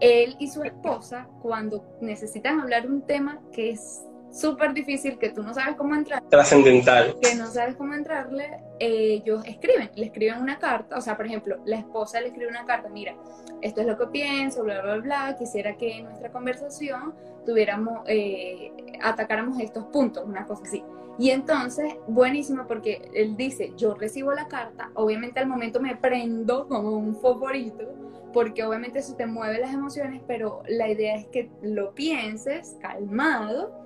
él 0.00 0.36
y 0.38 0.48
su 0.48 0.62
esposa, 0.62 1.28
cuando 1.42 1.84
necesitan 2.00 2.60
hablar 2.60 2.82
de 2.84 2.88
un 2.88 3.02
tema 3.02 3.40
que 3.52 3.72
es 3.72 4.02
súper 4.32 4.74
difícil 4.74 5.18
que 5.18 5.30
tú 5.30 5.42
no 5.42 5.54
sabes 5.54 5.76
cómo 5.76 5.94
entrar. 5.94 6.22
Trascendental. 6.28 7.16
Que 7.20 7.34
no 7.34 7.46
sabes 7.46 7.76
cómo 7.76 7.94
entrarle, 7.94 8.60
ellos 8.78 9.44
escriben, 9.46 9.90
le 9.94 10.06
escriben 10.06 10.40
una 10.40 10.58
carta, 10.58 10.96
o 10.96 11.00
sea, 11.00 11.16
por 11.16 11.26
ejemplo, 11.26 11.56
la 11.64 11.76
esposa 11.76 12.20
le 12.20 12.28
escribe 12.28 12.48
una 12.48 12.64
carta, 12.64 12.88
mira, 12.88 13.14
esto 13.62 13.80
es 13.80 13.86
lo 13.86 13.96
que 13.96 14.06
pienso, 14.08 14.62
bla, 14.62 14.82
bla, 14.82 14.96
bla, 14.96 15.36
quisiera 15.38 15.76
que 15.76 15.98
en 15.98 16.04
nuestra 16.04 16.30
conversación 16.30 17.14
tuviéramos, 17.44 18.00
eh, 18.06 18.72
atacáramos 19.02 19.58
estos 19.60 19.84
puntos, 19.86 20.24
una 20.26 20.44
cosa 20.44 20.64
así. 20.64 20.82
Y 21.18 21.30
entonces, 21.30 21.94
buenísimo 22.06 22.66
porque 22.66 23.08
él 23.14 23.36
dice, 23.36 23.72
yo 23.76 23.94
recibo 23.94 24.32
la 24.32 24.48
carta, 24.48 24.90
obviamente 24.94 25.40
al 25.40 25.46
momento 25.46 25.80
me 25.80 25.96
prendo 25.96 26.68
como 26.68 26.90
un 26.90 27.16
favorito, 27.16 27.94
porque 28.34 28.64
obviamente 28.64 28.98
eso 28.98 29.14
te 29.16 29.24
mueve 29.24 29.58
las 29.58 29.72
emociones, 29.72 30.20
pero 30.26 30.62
la 30.68 30.90
idea 30.90 31.14
es 31.14 31.26
que 31.28 31.50
lo 31.62 31.94
pienses 31.94 32.76
calmado 32.82 33.85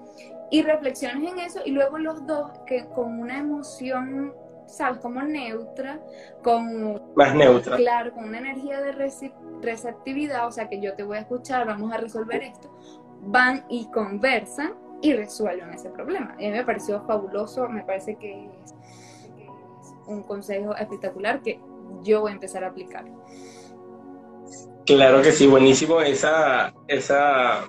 y 0.50 0.62
reflexiones 0.62 1.32
en 1.32 1.38
eso 1.38 1.60
y 1.64 1.70
luego 1.70 1.98
los 1.98 2.26
dos 2.26 2.50
que 2.66 2.86
con 2.86 3.20
una 3.20 3.38
emoción, 3.38 4.34
¿sabes? 4.66 4.98
Como 4.98 5.22
neutra, 5.22 6.00
con... 6.42 7.00
Más 7.14 7.34
neutra. 7.34 7.76
Claro, 7.76 8.12
con 8.12 8.24
una 8.24 8.38
energía 8.38 8.80
de 8.80 8.92
receptividad, 9.62 10.46
o 10.46 10.52
sea 10.52 10.68
que 10.68 10.80
yo 10.80 10.94
te 10.94 11.04
voy 11.04 11.18
a 11.18 11.20
escuchar, 11.20 11.66
vamos 11.66 11.92
a 11.92 11.98
resolver 11.98 12.42
esto, 12.42 12.70
van 13.22 13.64
y 13.68 13.86
conversan 13.86 14.74
y 15.02 15.12
resuelven 15.14 15.72
ese 15.72 15.90
problema. 15.90 16.34
Y 16.38 16.46
a 16.46 16.50
mí 16.50 16.58
me 16.58 16.64
pareció 16.64 17.00
fabuloso, 17.06 17.68
me 17.68 17.84
parece 17.84 18.16
que 18.16 18.46
es, 18.62 18.72
que 19.36 19.44
es 19.44 19.94
un 20.06 20.22
consejo 20.24 20.74
espectacular 20.74 21.40
que 21.42 21.60
yo 22.02 22.22
voy 22.22 22.32
a 22.32 22.34
empezar 22.34 22.64
a 22.64 22.68
aplicar. 22.68 23.04
Claro 24.84 25.22
que 25.22 25.30
sí, 25.30 25.46
buenísimo 25.46 26.00
esa, 26.00 26.74
esa 26.88 27.68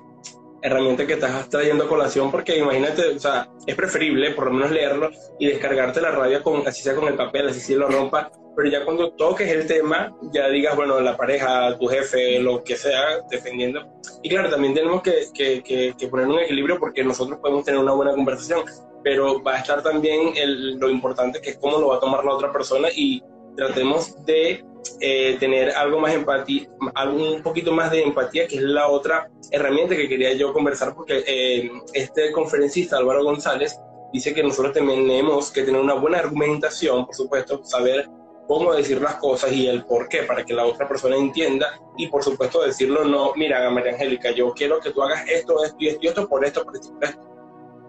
herramienta 0.61 1.07
que 1.07 1.13
estás 1.13 1.49
trayendo 1.49 1.85
a 1.85 1.87
colación, 1.87 2.31
porque 2.31 2.57
imagínate, 2.57 3.15
o 3.15 3.19
sea, 3.19 3.47
es 3.65 3.75
preferible 3.75 4.31
por 4.31 4.45
lo 4.45 4.53
menos 4.53 4.71
leerlo 4.71 5.09
y 5.39 5.47
descargarte 5.47 6.01
la 6.01 6.11
rabia 6.11 6.43
con, 6.43 6.67
así 6.67 6.83
sea 6.83 6.95
con 6.95 7.07
el 7.07 7.15
papel, 7.15 7.49
así 7.49 7.59
si 7.59 7.75
lo 7.75 7.87
rompa, 7.87 8.31
pero 8.55 8.69
ya 8.69 8.85
cuando 8.85 9.11
toques 9.11 9.49
el 9.49 9.65
tema, 9.65 10.13
ya 10.33 10.49
digas, 10.49 10.75
bueno, 10.75 10.99
la 10.99 11.15
pareja, 11.15 11.77
tu 11.77 11.87
jefe, 11.87 12.39
lo 12.39 12.63
que 12.63 12.75
sea, 12.75 13.21
defendiendo. 13.29 13.81
Y 14.21 14.29
claro, 14.29 14.49
también 14.49 14.73
tenemos 14.73 15.01
que, 15.01 15.27
que, 15.33 15.93
que, 15.97 16.07
poner 16.07 16.27
un 16.27 16.39
equilibrio 16.39 16.77
porque 16.77 17.03
nosotros 17.03 17.39
podemos 17.39 17.63
tener 17.63 17.79
una 17.79 17.93
buena 17.93 18.11
conversación, 18.11 18.63
pero 19.03 19.41
va 19.41 19.55
a 19.55 19.59
estar 19.59 19.81
también 19.81 20.33
el, 20.35 20.77
lo 20.77 20.89
importante 20.89 21.41
que 21.41 21.51
es 21.51 21.57
cómo 21.57 21.79
lo 21.79 21.87
va 21.87 21.95
a 21.95 21.99
tomar 21.99 22.23
la 22.23 22.33
otra 22.33 22.51
persona 22.51 22.89
y 22.93 23.23
tratemos 23.61 24.25
de 24.25 24.65
eh, 24.99 25.37
tener 25.39 25.69
algo 25.71 25.99
más 25.99 26.15
empatía, 26.15 26.67
un 26.79 27.43
poquito 27.43 27.71
más 27.71 27.91
de 27.91 28.01
empatía, 28.01 28.47
que 28.47 28.55
es 28.55 28.63
la 28.63 28.87
otra 28.87 29.29
herramienta 29.51 29.95
que 29.95 30.09
quería 30.09 30.33
yo 30.33 30.51
conversar, 30.51 30.95
porque 30.95 31.23
eh, 31.27 31.71
este 31.93 32.31
conferencista 32.31 32.97
Álvaro 32.97 33.23
González 33.23 33.79
dice 34.11 34.33
que 34.33 34.41
nosotros 34.41 34.73
tenemos 34.73 35.51
que 35.51 35.61
tener 35.61 35.79
una 35.79 35.93
buena 35.93 36.17
argumentación, 36.17 37.05
por 37.05 37.13
supuesto, 37.13 37.63
saber 37.63 38.09
cómo 38.47 38.73
decir 38.73 38.99
las 38.99 39.15
cosas 39.17 39.51
y 39.51 39.67
el 39.67 39.85
por 39.85 40.09
qué, 40.09 40.23
para 40.23 40.43
que 40.43 40.55
la 40.55 40.65
otra 40.65 40.87
persona 40.87 41.15
entienda 41.15 41.79
y 41.97 42.07
por 42.07 42.23
supuesto 42.23 42.63
decirlo 42.63 43.05
no, 43.05 43.33
mira, 43.35 43.69
María 43.69 43.93
Angélica, 43.93 44.31
yo 44.31 44.53
quiero 44.53 44.79
que 44.79 44.89
tú 44.89 45.03
hagas 45.03 45.29
esto, 45.29 45.63
esto 45.63 45.77
y 45.79 46.07
esto, 46.07 46.27
por 46.27 46.43
esto, 46.43 46.63
por 46.63 46.75
esto, 46.75 46.93
por 46.93 47.03
esto 47.03 47.30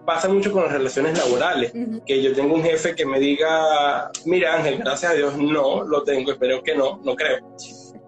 pasa 0.05 0.27
mucho 0.27 0.51
con 0.51 0.63
las 0.63 0.71
relaciones 0.71 1.17
laborales, 1.17 1.71
que 2.05 2.21
yo 2.21 2.33
tengo 2.33 2.55
un 2.55 2.63
jefe 2.63 2.95
que 2.95 3.05
me 3.05 3.19
diga, 3.19 4.11
mira 4.25 4.55
Ángel, 4.55 4.79
gracias 4.79 5.11
a 5.11 5.15
Dios 5.15 5.37
no 5.37 5.83
lo 5.83 6.03
tengo, 6.03 6.31
espero 6.31 6.61
que 6.63 6.75
no, 6.75 6.99
no 7.03 7.15
creo. 7.15 7.39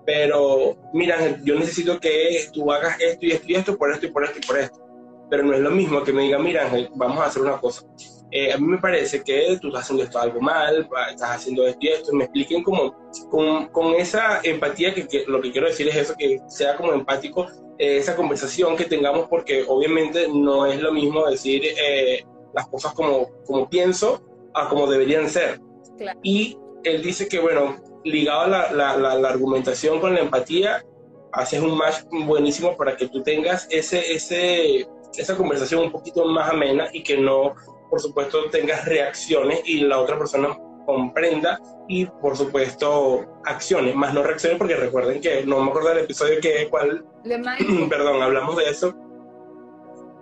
Pero, 0.05 0.77
mira 0.93 1.15
Ángel, 1.15 1.43
yo 1.43 1.55
necesito 1.55 1.99
que 1.99 2.47
tú 2.53 2.71
hagas 2.71 2.99
esto 2.99 3.25
y 3.25 3.31
esto 3.31 3.45
y 3.47 3.55
esto 3.55 3.77
por 3.77 3.91
esto 3.91 4.05
y 4.05 4.11
por 4.11 4.23
esto 4.23 4.39
y 4.39 4.45
por 4.45 4.59
esto. 4.59 4.79
Pero 5.29 5.43
no 5.43 5.53
es 5.53 5.59
lo 5.59 5.71
mismo 5.71 6.03
que 6.03 6.13
me 6.13 6.23
diga, 6.23 6.37
mira 6.37 6.63
Ángel, 6.65 6.89
vamos 6.95 7.19
a 7.19 7.25
hacer 7.25 7.41
una 7.41 7.57
cosa. 7.57 7.83
Eh, 8.37 8.51
a 8.51 8.57
mí 8.57 8.67
me 8.67 8.77
parece 8.79 9.23
que 9.23 9.57
tú 9.61 9.69
estás 9.69 9.83
haciendo 9.83 10.03
esto 10.03 10.19
algo 10.19 10.41
mal, 10.41 10.89
estás 11.09 11.37
haciendo 11.37 11.65
esto 11.65 11.79
y 11.79 11.87
esto, 11.87 12.13
me 12.13 12.25
expliquen 12.25 12.63
como 12.63 12.93
con, 13.29 13.67
con 13.67 13.93
esa 13.93 14.41
empatía, 14.43 14.93
que, 14.93 15.07
que, 15.07 15.23
lo 15.25 15.39
que 15.39 15.53
quiero 15.53 15.67
decir 15.67 15.87
es 15.87 15.95
eso, 15.95 16.15
que 16.19 16.41
sea 16.49 16.75
como 16.75 16.91
empático 16.91 17.47
eh, 17.79 17.95
esa 17.95 18.13
conversación 18.13 18.75
que 18.75 18.83
tengamos, 18.83 19.29
porque 19.29 19.63
obviamente 19.65 20.27
no 20.27 20.65
es 20.65 20.81
lo 20.81 20.91
mismo 20.91 21.25
decir 21.25 21.61
eh, 21.63 22.25
las 22.53 22.67
cosas 22.67 22.93
como, 22.93 23.29
como 23.45 23.69
pienso 23.69 24.21
a 24.53 24.67
como 24.67 24.85
deberían 24.85 25.29
ser. 25.29 25.61
Y 26.21 26.57
él 26.83 27.01
dice 27.01 27.29
que, 27.29 27.39
bueno, 27.39 27.77
ligado 28.03 28.41
a 28.41 28.47
la, 28.47 28.71
la, 28.73 28.97
la, 28.97 29.15
la, 29.15 29.29
argumentación 29.29 30.01
con 30.01 30.13
la 30.13 30.19
empatía, 30.19 30.83
haces 31.31 31.61
un 31.61 31.77
match 31.77 32.01
buenísimo 32.11 32.75
para 32.75 32.97
que 32.97 33.07
tú 33.07 33.23
tengas 33.23 33.65
ese, 33.71 34.13
ese, 34.13 34.85
esa 35.17 35.37
conversación 35.37 35.83
un 35.83 35.91
poquito 35.93 36.25
más 36.25 36.49
amena 36.49 36.89
y 36.91 37.01
que 37.01 37.15
no 37.15 37.55
por 37.95 38.01
supuesto, 38.01 38.49
tengas 38.51 38.83
reacciones 38.83 39.61
y 39.63 39.79
la 39.79 39.97
otra 40.01 40.17
persona 40.17 40.53
comprenda 40.85 41.57
y, 41.87 42.05
por 42.05 42.35
supuesto, 42.35 43.25
acciones, 43.45 43.95
más 43.95 44.13
no 44.13 44.21
reacciones, 44.21 44.57
porque 44.57 44.75
recuerden 44.75 45.21
que 45.21 45.45
no 45.45 45.61
me 45.61 45.69
acuerdo 45.69 45.87
del 45.91 45.99
episodio 45.99 46.41
que 46.41 46.67
cuál, 46.69 47.05
perdón, 47.89 48.21
hablamos 48.21 48.57
de 48.57 48.65
eso, 48.65 48.93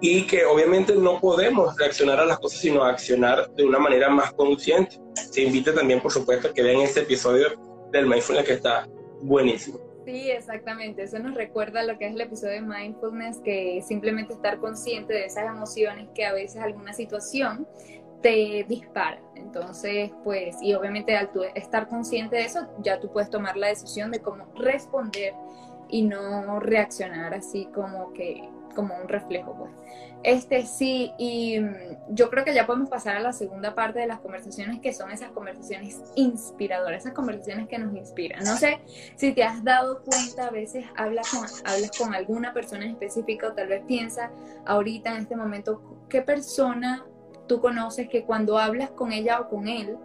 y 0.02 0.28
que 0.28 0.46
obviamente 0.46 0.94
no 0.94 1.20
podemos 1.20 1.76
reaccionar 1.76 2.20
a 2.20 2.26
las 2.26 2.38
cosas, 2.38 2.60
sino 2.60 2.84
accionar 2.84 3.50
de 3.56 3.66
una 3.66 3.80
manera 3.80 4.08
más 4.08 4.32
consciente. 4.34 5.02
Se 5.16 5.42
invita 5.42 5.74
también, 5.74 6.00
por 6.00 6.12
supuesto, 6.12 6.54
que 6.54 6.62
vean 6.62 6.82
este 6.82 7.00
episodio 7.00 7.48
del 7.92 8.06
Mindfulness 8.06 8.46
que 8.46 8.54
está 8.54 8.88
buenísimo. 9.24 9.80
Sí, 10.06 10.32
exactamente. 10.32 11.04
Eso 11.04 11.20
nos 11.20 11.36
recuerda 11.36 11.84
lo 11.84 11.98
que 11.98 12.08
es 12.08 12.14
el 12.14 12.22
episodio 12.22 12.54
de 12.54 12.62
mindfulness, 12.62 13.40
que 13.40 13.82
simplemente 13.82 14.34
estar 14.34 14.60
consciente 14.60 15.14
de 15.14 15.26
esas 15.26 15.46
emociones 15.46 16.10
que 16.14 16.26
a 16.26 16.34
veces 16.34 16.62
alguna 16.62 16.94
situación 16.94 17.68
te 18.22 18.66
dispara. 18.68 19.22
Entonces, 19.36 20.12
pues, 20.24 20.62
y 20.62 20.74
obviamente 20.74 21.16
al 21.16 21.30
estar 21.56 21.88
consciente 21.88 22.38
de 22.38 22.46
eso, 22.46 22.68
ya 22.80 23.00
tú 23.00 23.12
puedes 23.12 23.30
tomar 23.30 23.56
la 23.58 23.68
decisión 23.68 24.12
de 24.12 24.22
cómo 24.22 24.46
responder 24.56 25.34
y 25.90 26.04
no 26.04 26.60
reaccionar 26.60 27.34
así 27.34 27.66
como 27.74 28.14
que 28.14 28.50
como 28.74 28.96
un 28.96 29.08
reflejo, 29.08 29.56
pues. 29.56 29.72
Este 30.24 30.66
sí, 30.66 31.12
y 31.18 31.60
mm, 31.60 31.76
yo 32.10 32.30
creo 32.30 32.46
que 32.46 32.54
ya 32.54 32.66
podemos 32.66 32.90
pasar 32.90 33.18
a 33.18 33.20
la 33.20 33.34
segunda 33.34 33.76
parte 33.76 34.00
de 34.00 34.08
las 34.08 34.20
conversaciones, 34.20 34.80
que 34.80 34.94
son 34.94 35.12
esas 35.12 35.32
conversaciones 35.32 36.02
inspiradoras, 36.16 37.02
esas 37.02 37.14
conversaciones 37.14 37.68
que 37.68 37.78
nos 37.78 37.94
inspiran. 37.96 38.44
No 38.44 38.56
sé 38.56 38.80
si 39.18 39.34
te 39.34 39.44
has 39.44 39.64
dado 39.64 40.02
cuenta, 40.04 40.48
a 40.48 40.52
veces 40.52 40.86
hablas 40.96 41.30
con, 41.30 41.46
hablas 41.66 41.92
con 41.98 42.14
alguna 42.14 42.54
persona 42.54 42.86
específica 42.86 43.48
o 43.48 43.54
tal 43.54 43.68
vez 43.68 43.84
piensa 43.86 44.32
ahorita 44.66 45.12
en 45.12 45.24
este 45.24 45.36
momento 45.36 45.82
qué 46.08 46.22
persona 46.22 47.06
tú 47.48 47.60
conoces 47.60 48.08
que 48.08 48.24
cuando 48.24 48.58
hablas 48.58 48.92
con 48.92 49.12
ella 49.12 49.42
o 49.42 49.50
con 49.50 49.68
él, 49.68 49.98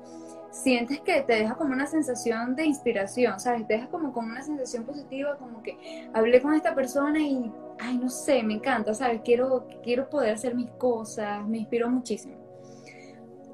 sientes 0.51 1.01
que 1.01 1.23
te 1.23 1.35
deja 1.35 1.55
como 1.55 1.73
una 1.73 1.87
sensación 1.87 2.57
de 2.57 2.65
inspiración, 2.65 3.39
¿sabes? 3.39 3.67
Te 3.67 3.75
deja 3.75 3.89
como, 3.89 4.13
como 4.13 4.29
una 4.29 4.43
sensación 4.43 4.85
positiva, 4.85 5.37
como 5.37 5.63
que 5.63 6.09
hablé 6.13 6.43
con 6.43 6.55
esta 6.55 6.75
persona 6.75 7.21
y, 7.21 7.53
ay, 7.81 7.99
no 7.99 8.09
sé, 8.09 8.43
me 8.43 8.55
encanta, 8.55 8.95
¿sabes? 8.95 9.21
Quiero, 9.25 9.67
quiero 9.83 10.09
poder 10.09 10.35
hacer 10.35 10.55
mis 10.55 10.71
cosas, 10.73 11.47
me 11.47 11.59
inspiró 11.59 11.89
muchísimo. 11.89 12.37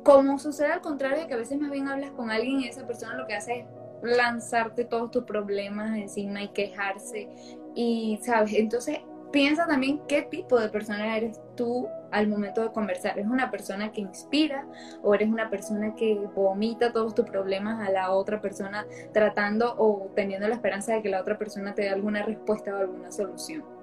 Como 0.03 0.39
sucede 0.39 0.73
al 0.73 0.81
contrario, 0.81 1.27
que 1.27 1.35
a 1.35 1.39
veces 1.39 1.59
más 1.59 1.71
bien 1.71 1.89
hablas 1.89 2.11
con 2.11 2.31
alguien 2.31 2.61
y 2.61 2.69
esa 2.69 2.87
persona 2.87 3.15
lo 3.15 3.27
que 3.27 3.35
hace 3.35 3.61
es 3.61 3.67
lanzarte 4.03 4.85
todos 4.85 5.11
tus 5.11 5.25
problemas 5.25 5.97
encima 5.97 6.43
y 6.43 6.49
quejarse 6.49 7.29
y, 7.75 8.19
¿sabes? 8.23 8.53
Entonces 8.55 8.99
piensa 9.33 9.67
también 9.67 10.01
qué 10.07 10.23
tipo 10.23 10.61
de 10.61 10.69
persona 10.69 11.17
eres 11.17 11.41
tú 11.57 11.89
al 12.13 12.29
momento 12.29 12.63
de 12.63 12.71
conversar. 12.71 13.19
¿Eres 13.19 13.31
una 13.31 13.51
persona 13.51 13.91
que 13.91 14.01
inspira 14.01 14.67
o 15.03 15.15
eres 15.15 15.29
una 15.29 15.51
persona 15.51 15.95
que 15.97 16.15
vomita 16.35 16.93
todos 16.93 17.15
tus 17.15 17.25
problemas 17.25 17.87
a 17.87 17.91
la 17.91 18.13
otra 18.13 18.41
persona 18.41 18.87
tratando 19.13 19.75
o 19.77 20.11
teniendo 20.15 20.47
la 20.47 20.55
esperanza 20.55 20.93
de 20.95 21.03
que 21.03 21.09
la 21.09 21.21
otra 21.21 21.37
persona 21.37 21.75
te 21.75 21.83
dé 21.83 21.89
alguna 21.89 22.23
respuesta 22.23 22.75
o 22.75 22.79
alguna 22.79 23.11
solución? 23.11 23.74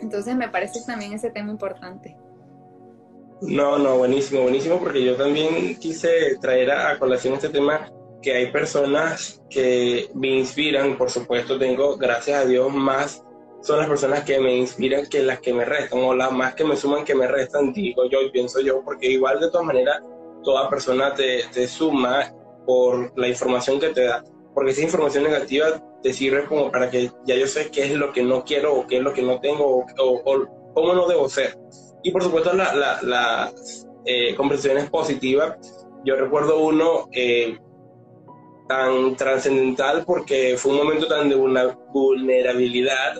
Entonces 0.00 0.36
me 0.36 0.48
parece 0.48 0.80
también 0.86 1.12
ese 1.12 1.30
tema 1.30 1.50
importante. 1.50 2.16
No, 3.42 3.78
no, 3.78 3.98
buenísimo, 3.98 4.42
buenísimo, 4.42 4.78
porque 4.78 5.04
yo 5.04 5.14
también 5.16 5.76
quise 5.76 6.36
traer 6.40 6.70
a, 6.70 6.98
colación 6.98 7.34
este 7.34 7.50
tema 7.50 7.90
que 8.22 8.32
hay 8.32 8.50
personas 8.50 9.42
que 9.50 10.08
me 10.14 10.28
inspiran, 10.28 10.96
por 10.96 11.10
supuesto, 11.10 11.58
tengo, 11.58 11.96
gracias 11.96 12.44
a 12.44 12.46
Dios, 12.46 12.72
más 12.72 13.22
son 13.60 13.78
las 13.78 13.88
personas 13.88 14.24
que 14.24 14.38
me 14.38 14.56
inspiran 14.56 15.06
que 15.06 15.22
las 15.22 15.40
que 15.40 15.52
me 15.52 15.64
restan, 15.64 16.00
o 16.02 16.14
las 16.14 16.32
más 16.32 16.54
que 16.54 16.64
me 16.64 16.76
suman 16.76 17.04
que 17.04 17.14
me 17.14 17.26
restan, 17.26 17.72
digo 17.72 18.08
yo 18.08 18.22
y 18.22 18.30
pienso 18.30 18.60
yo, 18.60 18.82
porque 18.82 19.06
igual 19.06 19.38
de 19.38 19.50
todas 19.50 19.66
maneras 19.66 20.00
toda 20.42 20.70
persona 20.70 21.12
te, 21.12 21.42
te 21.52 21.68
suma 21.68 22.32
por 22.64 23.12
la 23.18 23.28
información 23.28 23.78
que 23.78 23.90
te 23.90 24.04
da, 24.04 24.24
porque 24.56 24.70
esa 24.70 24.80
información 24.80 25.24
negativa 25.24 25.66
te 26.02 26.14
sirve 26.14 26.46
como 26.46 26.72
para 26.72 26.88
que 26.88 27.10
ya 27.26 27.36
yo 27.36 27.46
sé 27.46 27.70
qué 27.70 27.84
es 27.84 27.92
lo 27.92 28.10
que 28.10 28.22
no 28.22 28.42
quiero 28.42 28.74
o 28.74 28.86
qué 28.86 28.96
es 28.96 29.02
lo 29.02 29.12
que 29.12 29.20
no 29.20 29.38
tengo 29.38 29.84
o, 29.98 30.46
cómo 30.72 30.94
no 30.94 31.06
debo 31.06 31.28
ser. 31.28 31.58
Y 32.02 32.10
por 32.10 32.22
supuesto 32.22 32.54
las 32.54 32.74
la, 32.74 32.98
la, 33.02 33.52
eh, 34.06 34.34
conversaciones 34.34 34.88
positivas, 34.88 35.58
yo 36.06 36.16
recuerdo 36.16 36.58
uno 36.58 37.06
eh, 37.12 37.58
tan 38.66 39.14
trascendental 39.16 40.06
porque 40.06 40.56
fue 40.56 40.72
un 40.72 40.78
momento 40.78 41.06
tan 41.06 41.28
de 41.28 41.36
una 41.36 41.76
vulnerabilidad 41.92 43.18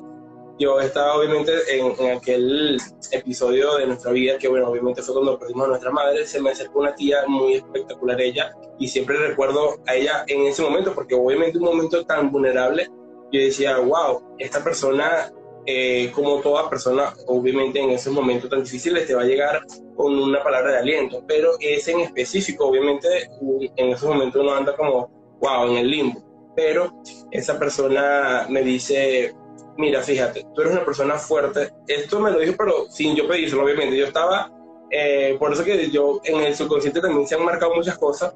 yo 0.59 0.81
estaba 0.81 1.16
obviamente 1.16 1.53
en, 1.69 2.16
aquel 2.16 2.79
episodio 3.12 3.77
de 3.77 3.87
nuestra 3.87 4.12
vida, 4.12 4.38
que 4.38 4.49
bueno, 4.49 4.69
obviamente 4.69 5.03
fue 5.03 5.14
cuando 5.14 5.38
perdimos 5.38 5.66
a 5.66 5.69
nuestra 5.69 5.90
madre, 5.90 6.27
se 6.27 6.40
me 6.40 6.51
acercó 6.51 6.81
una 6.81 6.95
tía 6.95 7.25
muy 7.27 7.55
espectacular 7.55 8.21
ella, 8.21 8.55
y 8.79 8.88
siempre 8.88 9.16
recuerdo 9.19 9.77
a 9.87 9.95
ella 9.95 10.25
en 10.27 10.47
ese 10.47 10.62
momento, 10.62 10.95
porque 10.95 11.14
obviamente 11.14 11.59
un 11.59 11.64
momento 11.64 12.05
tan 12.07 12.31
vulnerable, 12.31 12.88
yo 13.33 13.40
decía, 13.40 13.79
wow, 13.79 14.37
esta 14.38 14.64
persona, 14.64 15.33
eh, 15.66 16.11
como 16.14 16.40
toda 16.40 16.71
persona, 16.71 17.12
obviamente 17.27 17.81
en 17.81 17.90
esos 17.90 18.12
momentos 18.12 18.49
tan 18.49 18.62
difíciles 18.62 19.07
te 19.07 19.14
va 19.14 19.23
a 19.23 19.27
llegar 19.27 19.61
con 19.95 20.19
una 20.19 20.42
palabra 20.42 20.73
de 20.73 20.79
aliento, 20.79 21.23
pero 21.27 21.53
ese 21.61 21.92
en 21.92 22.01
específico, 22.01 22.66
obviamente 22.66 23.29
en 23.77 23.88
esos 23.90 24.09
momentos 24.09 24.40
uno 24.40 24.55
anda 24.55 24.75
como, 24.75 25.11
wow, 25.40 25.71
en 25.71 25.77
el 25.79 25.90
limbo, 25.90 26.53
pero 26.55 27.03
esa 27.31 27.59
persona 27.59 28.47
me 28.49 28.62
dice, 28.62 29.35
mira, 29.77 30.03
fíjate, 30.03 30.47
tú 30.55 30.61
eres 30.62 30.75
una 30.75 30.85
persona 30.85 31.14
fuerte. 31.14 31.73
Esto 31.87 32.21
me 32.21 32.31
lo 32.31 32.38
dijo, 32.38 32.55
pero 32.57 32.87
sin 32.90 33.14
yo 33.14 33.29
pedírselo, 33.29 33.64
obviamente. 33.64 33.97
Yo 33.97 34.07
estaba, 34.07 34.51
eh, 34.90 35.37
por 35.38 35.53
eso 35.53 35.64
que 35.64 35.90
yo 35.90 36.21
en 36.25 36.40
el 36.40 36.55
subconsciente 36.55 37.01
también 37.01 37.27
se 37.27 37.35
han 37.35 37.45
marcado 37.45 37.75
muchas 37.75 37.99
cosas, 37.99 38.35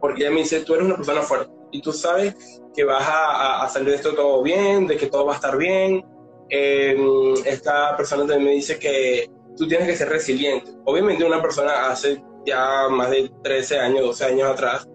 porque 0.00 0.22
ella 0.22 0.30
me 0.30 0.40
dice, 0.40 0.60
tú 0.60 0.74
eres 0.74 0.86
una 0.86 0.96
persona 0.96 1.22
fuerte 1.22 1.52
y 1.70 1.82
tú 1.82 1.92
sabes 1.92 2.34
que 2.74 2.84
vas 2.84 3.04
a, 3.06 3.68
salir 3.68 3.90
de 3.90 3.96
esto 3.96 4.14
todo 4.14 4.42
bien, 4.42 4.86
de 4.86 4.96
que 4.96 5.06
todo 5.06 5.26
va 5.26 5.32
a 5.32 5.36
estar 5.36 5.56
bien. 5.56 6.04
Em, 6.48 7.34
esta 7.44 7.96
persona 7.96 8.22
también 8.22 8.44
me 8.44 8.50
dice 8.52 8.78
que 8.78 9.30
tú 9.56 9.66
tienes 9.68 9.86
que 9.86 9.96
ser 9.96 10.08
resiliente. 10.08 10.70
Obviamente 10.84 11.24
una 11.24 11.42
persona 11.42 11.90
hace 11.90 12.22
ya 12.46 12.88
más 12.88 13.10
de 13.10 13.30
13 13.42 13.78
años, 13.78 14.02
12 14.02 14.24
años 14.24 14.50
atrás, 14.50 14.88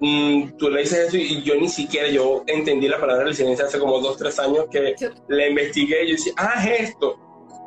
Mm, 0.00 0.56
tú 0.56 0.70
le 0.70 0.82
dices 0.82 1.08
eso 1.08 1.16
y 1.16 1.42
yo 1.42 1.56
ni 1.56 1.68
siquiera 1.68 2.08
yo 2.08 2.44
entendí 2.46 2.86
la 2.86 3.00
palabra 3.00 3.24
resiliencia 3.24 3.66
hace 3.66 3.80
como 3.80 3.98
dos, 3.98 4.16
tres 4.16 4.38
años 4.38 4.66
que 4.70 4.94
la 5.26 5.48
investigué 5.48 6.04
y 6.04 6.08
yo 6.08 6.12
decía, 6.12 6.32
ah, 6.36 6.64
es 6.64 6.90
esto. 6.90 7.18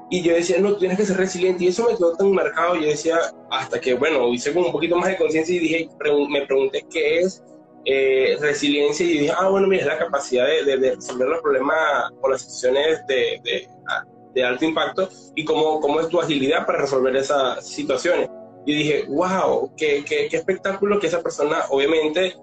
Y 0.09 0.21
yo 0.21 0.33
decía, 0.33 0.59
no, 0.59 0.75
tienes 0.75 0.97
que 0.97 1.05
ser 1.05 1.17
resiliente. 1.17 1.63
Y 1.63 1.67
eso 1.67 1.87
me 1.89 1.95
quedó 1.95 2.15
tan 2.17 2.33
marcado. 2.33 2.75
Yo 2.75 2.87
decía, 2.87 3.17
hasta 3.49 3.79
que, 3.79 3.93
bueno, 3.93 4.27
hice 4.33 4.53
como 4.53 4.67
un 4.67 4.71
poquito 4.73 4.97
más 4.97 5.07
de 5.07 5.17
conciencia 5.17 5.55
y 5.55 5.59
dije, 5.59 5.89
me 6.29 6.45
pregunté 6.45 6.85
qué 6.91 7.19
es 7.19 7.41
eh, 7.85 8.37
resiliencia. 8.41 9.05
Y 9.05 9.19
dije, 9.19 9.33
ah, 9.37 9.47
bueno, 9.47 9.67
mira, 9.67 9.83
es 9.83 9.87
la 9.87 9.97
capacidad 9.97 10.47
de, 10.47 10.77
de, 10.77 10.95
resolver 10.95 11.29
los 11.29 11.41
problemas 11.41 12.11
o 12.21 12.29
las 12.29 12.41
situaciones 12.41 12.99
de, 13.07 13.39
de, 13.43 13.67
de 14.33 14.43
alto 14.43 14.65
impacto 14.65 15.09
y 15.35 15.45
cómo, 15.45 15.79
cómo 15.79 16.01
es 16.01 16.09
tu 16.09 16.19
agilidad 16.19 16.65
para 16.65 16.81
resolver 16.81 17.15
esas 17.15 17.65
situaciones 17.65 18.29
y 18.65 18.76
dije, 18.76 19.06
wow, 19.10 19.71
qué, 19.76 20.04
qué, 20.08 20.28
qué, 20.30 20.38
espectáculo 20.38 21.00
que 21.00 21.08
esa 21.08 21.21
persona, 21.21 21.65
obviamente, 21.69 22.36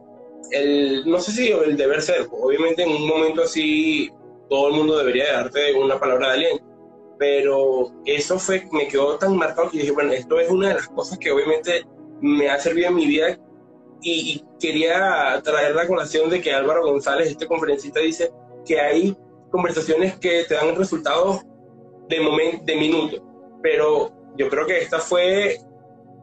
el, 0.51 1.09
no 1.09 1.21
sé 1.21 1.33
si 1.33 1.51
el 1.51 1.77
deber 1.77 2.03
ser, 2.03 2.27
obviamente 2.31 2.83
en 2.83 2.91
un 2.91 3.07
momento 3.07 3.43
así 3.43 4.11
todo 4.49 4.69
el 4.69 4.75
mundo 4.75 4.99
debería 4.99 5.33
darte 5.33 5.75
una 5.75 5.99
palabra 5.99 6.29
de 6.29 6.35
aliento, 6.35 6.65
pero 7.19 7.93
eso 8.05 8.39
fue, 8.39 8.67
me 8.73 8.89
quedó 8.89 9.19
tan 9.19 9.37
marcado 9.37 9.71
que 9.71 9.79
dije, 9.79 9.93
bueno, 9.93 10.13
esto 10.13 10.41
es 10.41 10.51
una 10.51 10.69
de 10.69 10.75
las 10.75 10.89
cosas 10.89 11.19
que 11.19 11.31
obviamente 11.31 11.85
me 12.21 12.49
ha 12.49 12.59
servido 12.59 12.89
en 12.89 12.95
mi 12.95 13.07
vida 13.07 13.39
y, 14.03 14.45
quería 14.61 15.41
traer 15.45 15.77
la 15.77 15.87
colación 15.87 16.29
de 16.31 16.41
que 16.41 16.53
Álvaro 16.53 16.85
González, 16.85 17.29
este 17.29 17.47
conferencista, 17.47 18.01
dice 18.01 18.33
que 18.67 18.81
hay 18.81 19.17
conversaciones 19.53 20.19
que 20.19 20.45
te 20.49 20.55
dan 20.55 20.75
resultados 20.75 21.43
de 22.09 22.21
momento, 22.21 22.65
de 22.65 22.75
minuto, 22.75 23.23
pero 23.63 24.11
yo 24.37 24.49
creo 24.49 24.67
que 24.67 24.79
esta 24.79 24.99
fue 24.99 25.59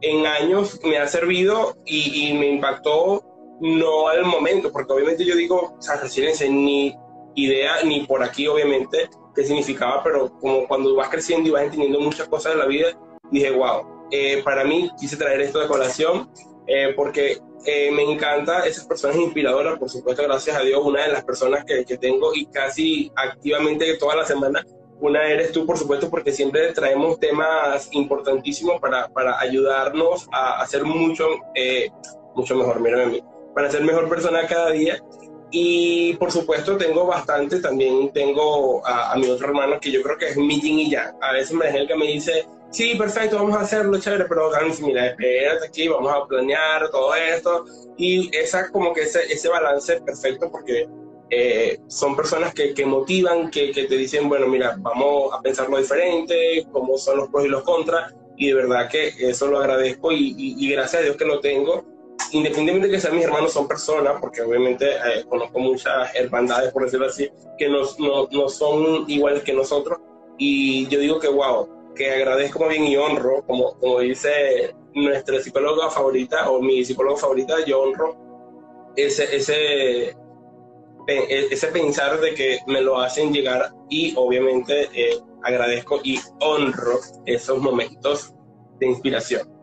en 0.00 0.26
años 0.26 0.78
me 0.84 0.98
ha 0.98 1.06
servido 1.08 1.76
y, 1.84 2.32
me 2.34 2.48
impactó 2.48 3.24
no 3.60 4.08
al 4.08 4.24
momento, 4.24 4.70
porque 4.70 4.92
obviamente 4.92 5.24
yo 5.24 5.34
digo, 5.34 5.76
o 5.78 5.82
sea, 5.82 5.96
resiliencia, 5.96 6.48
ni 6.48 6.94
idea, 7.34 7.82
ni 7.84 8.00
por 8.06 8.22
aquí 8.22 8.46
obviamente 8.46 9.08
qué 9.34 9.44
significaba, 9.44 10.02
pero 10.02 10.30
como 10.38 10.66
cuando 10.66 10.94
vas 10.94 11.08
creciendo 11.08 11.48
y 11.48 11.52
vas 11.52 11.62
entendiendo 11.62 12.00
muchas 12.00 12.28
cosas 12.28 12.52
de 12.52 12.58
la 12.58 12.66
vida, 12.66 12.88
dije, 13.30 13.50
wow, 13.50 14.08
eh, 14.10 14.42
para 14.44 14.64
mí 14.64 14.90
quise 14.98 15.16
traer 15.16 15.40
esto 15.40 15.58
de 15.58 15.66
colación 15.66 16.30
eh, 16.66 16.92
porque 16.94 17.38
eh, 17.64 17.90
me 17.90 18.02
encanta 18.02 18.66
esas 18.66 18.86
personas 18.86 19.16
inspiradoras, 19.16 19.78
por 19.78 19.90
supuesto, 19.90 20.22
gracias 20.22 20.56
a 20.56 20.60
Dios, 20.60 20.80
una 20.84 21.02
de 21.02 21.12
las 21.12 21.24
personas 21.24 21.64
que, 21.64 21.84
que 21.84 21.98
tengo 21.98 22.34
y 22.34 22.46
casi 22.46 23.10
activamente 23.16 23.96
toda 23.96 24.16
la 24.16 24.24
semana 24.24 24.64
una 25.00 25.26
eres 25.26 25.52
tú, 25.52 25.66
por 25.66 25.78
supuesto, 25.78 26.08
porque 26.08 26.32
siempre 26.32 26.72
traemos 26.72 27.18
temas 27.20 27.88
importantísimos 27.92 28.80
para, 28.80 29.08
para 29.08 29.38
ayudarnos 29.40 30.26
a 30.32 30.62
hacer 30.62 30.84
mucho, 30.84 31.26
eh, 31.54 31.90
mucho 32.34 32.56
mejor, 32.56 32.80
mírame 32.80 33.22
para 33.56 33.70
ser 33.70 33.82
mejor 33.82 34.06
persona 34.10 34.46
cada 34.46 34.70
día. 34.70 35.02
Y 35.50 36.14
por 36.16 36.30
supuesto 36.30 36.76
tengo 36.76 37.06
bastante, 37.06 37.60
también 37.60 38.12
tengo 38.12 38.86
a, 38.86 39.16
mi 39.16 39.28
otro 39.28 39.46
hermano 39.46 39.80
que 39.80 39.90
yo 39.90 40.02
creo 40.02 40.18
que 40.18 40.28
es 40.28 40.36
mi 40.36 40.60
yin 40.60 40.80
y 40.80 40.90
ya. 40.90 41.14
A 41.22 41.32
veces 41.32 41.52
me 41.52 41.86
que 41.86 41.96
me 41.96 42.06
dice, 42.06 42.46
sí, 42.70 42.94
perfecto, 42.96 43.36
vamos 43.36 43.56
a 43.56 43.60
hacerlo, 43.60 43.98
chévere, 43.98 44.26
pero 44.28 44.50
mira, 44.82 45.06
espérate 45.06 45.68
aquí, 45.68 45.88
vamos 45.88 46.12
a 46.12 46.26
planear 46.26 46.90
todo 46.90 47.14
esto. 47.14 47.64
Y 47.96 48.36
esa 48.36 48.70
como 48.70 48.92
que 48.92 49.02
ese, 49.02 49.32
ese 49.32 49.48
balance 49.48 50.02
perfecto 50.02 50.50
porque 50.50 50.86
eh, 51.30 51.80
son 51.88 52.14
personas 52.14 52.54
que, 52.54 52.72
que 52.72 52.86
motivan, 52.86 53.50
que, 53.50 53.72
que, 53.72 53.84
te 53.84 53.96
dicen, 53.96 54.28
bueno, 54.28 54.46
mira, 54.46 54.76
vamos 54.78 55.32
a 55.32 55.40
pensarlo 55.40 55.78
diferente, 55.78 56.66
cómo 56.70 56.96
son 56.96 57.18
los 57.18 57.28
pros 57.28 57.46
y 57.46 57.48
los 57.48 57.62
contras, 57.62 58.14
y 58.36 58.48
de 58.48 58.54
verdad 58.54 58.88
que 58.88 59.12
eso 59.18 59.48
lo 59.48 59.58
agradezco 59.58 60.12
y, 60.12 60.34
y, 60.36 60.70
gracias 60.70 61.00
a 61.00 61.04
Dios 61.04 61.16
que 61.16 61.24
lo 61.24 61.40
tengo. 61.40 61.84
Independientemente 62.32 62.88
de 62.88 62.94
que 62.94 63.00
sean 63.00 63.16
mis 63.16 63.24
hermanos, 63.24 63.52
son 63.52 63.68
personas, 63.68 64.14
porque 64.20 64.42
obviamente 64.42 64.86
eh, 64.90 65.24
conozco 65.28 65.58
muchas 65.58 66.14
hermandades, 66.14 66.72
por 66.72 66.84
decirlo 66.84 67.06
así, 67.06 67.28
que 67.58 67.68
no, 67.68 67.82
no, 67.98 68.28
no, 68.30 68.48
son 68.48 69.04
iguales 69.08 69.42
que 69.42 69.52
nosotros. 69.52 69.98
Y 70.38 70.86
yo 70.88 70.98
digo 70.98 71.18
que, 71.18 71.28
wow, 71.28 71.94
que 71.94 72.10
agradezco 72.10 72.60
muy 72.60 72.70
bien 72.70 72.84
y 72.84 72.96
honro, 72.96 73.44
como, 73.46 73.78
como 73.78 74.00
dice 74.00 74.74
nuestra 74.94 75.40
psicóloga 75.40 75.90
favorita, 75.90 76.50
o 76.50 76.60
mi 76.60 76.84
psicóloga 76.84 77.16
favorita, 77.16 77.64
yo 77.64 77.80
honro 77.80 78.16
ese, 78.96 79.36
ese, 79.36 80.16
ese 81.06 81.68
pensar 81.68 82.20
de 82.20 82.34
que 82.34 82.58
me 82.66 82.80
lo 82.80 82.98
hacen 82.98 83.32
llegar 83.32 83.72
y 83.88 84.14
obviamente 84.16 84.88
eh, 84.94 85.18
agradezco 85.42 86.00
y 86.02 86.18
honro 86.40 86.98
esos 87.24 87.58
momentos 87.58 88.34
de 88.78 88.86
inspiración. 88.88 89.56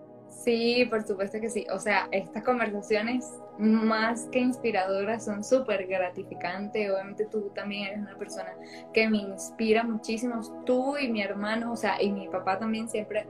Sí, 0.43 0.85
por 0.89 1.03
supuesto 1.07 1.39
que 1.39 1.49
sí. 1.49 1.65
O 1.71 1.79
sea, 1.79 2.09
estas 2.11 2.43
conversaciones 2.43 3.25
más 3.57 4.27
que 4.31 4.39
inspiradoras 4.39 5.23
son 5.23 5.43
súper 5.43 5.87
gratificantes. 5.87 6.91
Obviamente 6.91 7.25
tú 7.25 7.51
también 7.55 7.87
eres 7.87 7.99
una 7.99 8.17
persona 8.17 8.53
que 8.93 9.09
me 9.09 9.19
inspira 9.19 9.83
muchísimo. 9.83 10.41
Tú 10.65 10.97
y 10.97 11.09
mi 11.09 11.21
hermano, 11.21 11.71
o 11.71 11.77
sea, 11.77 12.01
y 12.01 12.11
mi 12.11 12.27
papá 12.27 12.59
también 12.59 12.89
siempre 12.89 13.25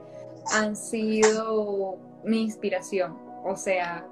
han 0.52 0.74
sido 0.74 1.98
mi 2.24 2.42
inspiración. 2.42 3.16
O 3.44 3.54
sea, 3.54 4.04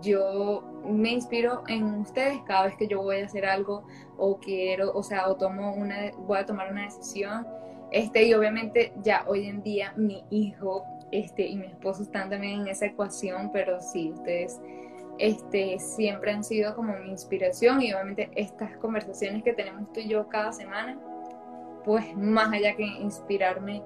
yo 0.00 0.62
me 0.84 1.10
inspiro 1.10 1.62
en 1.68 2.00
ustedes 2.00 2.38
cada 2.46 2.66
vez 2.66 2.76
que 2.76 2.86
yo 2.86 3.02
voy 3.02 3.20
a 3.20 3.26
hacer 3.26 3.46
algo 3.46 3.84
o 4.16 4.38
quiero, 4.38 4.92
o 4.92 5.02
sea, 5.02 5.28
o 5.28 5.36
tomo 5.36 5.74
una, 5.74 6.10
voy 6.26 6.38
a 6.38 6.46
tomar 6.46 6.70
una 6.70 6.84
decisión. 6.84 7.46
Este, 7.90 8.24
y 8.24 8.34
obviamente 8.34 8.92
ya 9.02 9.24
hoy 9.26 9.46
en 9.46 9.62
día 9.62 9.92
mi 9.96 10.24
hijo 10.30 10.84
este, 11.10 11.46
y 11.46 11.56
mi 11.56 11.66
esposo 11.66 12.02
están 12.02 12.30
también 12.30 12.60
en 12.60 12.68
esa 12.68 12.86
ecuación, 12.86 13.50
pero 13.52 13.80
sí, 13.80 14.12
ustedes 14.12 14.60
este, 15.18 15.78
siempre 15.78 16.32
han 16.32 16.44
sido 16.44 16.74
como 16.74 16.96
mi 16.96 17.10
inspiración 17.10 17.82
y 17.82 17.92
obviamente 17.92 18.30
estas 18.36 18.76
conversaciones 18.78 19.42
que 19.42 19.52
tenemos 19.52 19.92
tú 19.92 20.00
y 20.00 20.08
yo 20.08 20.28
cada 20.28 20.52
semana, 20.52 20.98
pues 21.84 22.16
más 22.16 22.52
allá 22.52 22.76
que 22.76 22.84
inspirarme, 22.84 23.82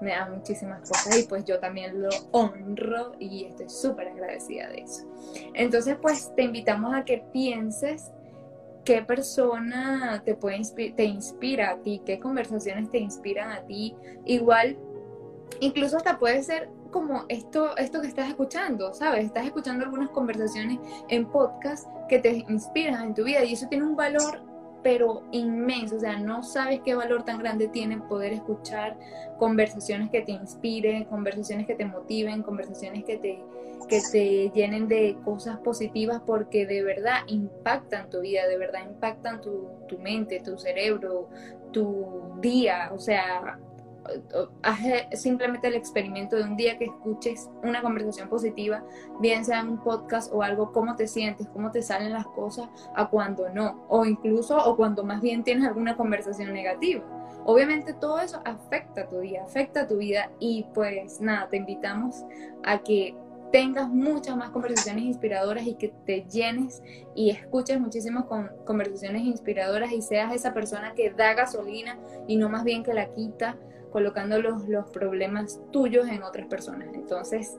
me 0.00 0.10
da 0.10 0.28
muchísimas 0.28 0.88
cosas 0.88 1.18
y 1.18 1.24
pues 1.24 1.44
yo 1.44 1.58
también 1.58 2.00
lo 2.02 2.08
honro 2.32 3.12
y 3.18 3.44
estoy 3.44 3.68
súper 3.68 4.08
agradecida 4.08 4.68
de 4.68 4.82
eso. 4.82 5.04
Entonces 5.54 5.96
pues 6.00 6.32
te 6.36 6.42
invitamos 6.42 6.94
a 6.94 7.04
que 7.04 7.24
pienses 7.32 8.10
qué 8.84 9.02
persona 9.02 10.22
te, 10.24 10.34
puede 10.34 10.62
te 10.92 11.04
inspira 11.04 11.70
a 11.70 11.76
ti, 11.82 12.00
qué 12.06 12.18
conversaciones 12.18 12.90
te 12.90 12.98
inspiran 12.98 13.50
a 13.50 13.60
ti. 13.66 13.94
Igual, 14.24 14.78
incluso 15.60 15.98
hasta 15.98 16.18
puede 16.18 16.42
ser 16.42 16.70
como 16.90 17.26
esto, 17.28 17.76
esto 17.76 18.00
que 18.00 18.06
estás 18.08 18.28
escuchando, 18.28 18.94
¿sabes? 18.94 19.26
Estás 19.26 19.44
escuchando 19.44 19.84
algunas 19.84 20.08
conversaciones 20.10 20.78
en 21.08 21.26
podcast 21.26 21.86
que 22.08 22.18
te 22.18 22.44
inspiran 22.48 23.08
en 23.08 23.14
tu 23.14 23.24
vida 23.24 23.44
y 23.44 23.52
eso 23.52 23.66
tiene 23.68 23.84
un 23.84 23.94
valor 23.94 24.47
pero 24.82 25.22
inmenso, 25.32 25.96
o 25.96 26.00
sea, 26.00 26.18
no 26.18 26.42
sabes 26.42 26.80
qué 26.84 26.94
valor 26.94 27.24
tan 27.24 27.38
grande 27.38 27.68
tiene 27.68 27.98
poder 27.98 28.32
escuchar 28.32 28.96
conversaciones 29.38 30.10
que 30.10 30.22
te 30.22 30.32
inspiren, 30.32 31.04
conversaciones 31.04 31.66
que 31.66 31.74
te 31.74 31.84
motiven, 31.84 32.42
conversaciones 32.42 33.04
que 33.04 33.16
te, 33.16 33.42
que 33.88 34.00
te 34.12 34.50
llenen 34.50 34.88
de 34.88 35.16
cosas 35.24 35.58
positivas 35.58 36.22
porque 36.24 36.66
de 36.66 36.82
verdad 36.82 37.18
impactan 37.26 38.08
tu 38.10 38.20
vida, 38.20 38.46
de 38.46 38.58
verdad 38.58 38.80
impactan 38.88 39.40
tu, 39.40 39.68
tu 39.88 39.98
mente, 39.98 40.40
tu 40.40 40.58
cerebro, 40.58 41.28
tu 41.72 42.34
día, 42.40 42.90
o 42.92 42.98
sea, 42.98 43.58
haz 44.62 44.78
simplemente 45.14 45.68
el 45.68 45.74
experimento 45.74 46.36
de 46.36 46.44
un 46.44 46.56
día 46.56 46.78
que 46.78 46.86
escuches 46.86 47.48
una 47.62 47.82
conversación 47.82 48.28
positiva, 48.28 48.84
bien 49.20 49.44
sea 49.44 49.60
en 49.60 49.68
un 49.68 49.78
podcast 49.78 50.32
o 50.32 50.42
algo, 50.42 50.72
cómo 50.72 50.96
te 50.96 51.06
sientes, 51.06 51.48
cómo 51.48 51.70
te 51.70 51.82
salen 51.82 52.12
las 52.12 52.26
cosas, 52.26 52.68
a 52.94 53.08
cuando 53.08 53.48
no, 53.50 53.84
o 53.88 54.04
incluso 54.04 54.56
o 54.56 54.76
cuando 54.76 55.04
más 55.04 55.20
bien 55.20 55.44
tienes 55.44 55.66
alguna 55.66 55.96
conversación 55.96 56.52
negativa. 56.52 57.04
obviamente 57.44 57.94
todo 57.94 58.20
eso 58.20 58.40
afecta 58.44 59.08
tu 59.08 59.20
día, 59.20 59.42
afecta 59.44 59.86
tu 59.86 59.96
vida 59.98 60.30
y 60.38 60.66
pues 60.74 61.20
nada, 61.20 61.48
te 61.48 61.56
invitamos 61.56 62.24
a 62.62 62.78
que 62.78 63.14
tengas 63.50 63.88
muchas 63.88 64.36
más 64.36 64.50
conversaciones 64.50 65.04
inspiradoras 65.04 65.66
y 65.66 65.74
que 65.74 65.88
te 66.04 66.26
llenes 66.28 66.82
y 67.14 67.30
escuches 67.30 67.80
muchísimas 67.80 68.24
conversaciones 68.64 69.22
inspiradoras 69.22 69.92
y 69.92 70.02
seas 70.02 70.34
esa 70.34 70.52
persona 70.52 70.92
que 70.94 71.10
da 71.10 71.34
gasolina 71.34 71.98
y 72.26 72.36
no 72.36 72.48
más 72.48 72.64
bien 72.64 72.82
que 72.82 72.92
la 72.92 73.06
quita 73.14 73.56
colocando 73.90 74.40
los, 74.40 74.68
los 74.68 74.88
problemas 74.90 75.60
tuyos 75.72 76.08
en 76.08 76.22
otras 76.22 76.46
personas. 76.46 76.88
Entonces, 76.94 77.56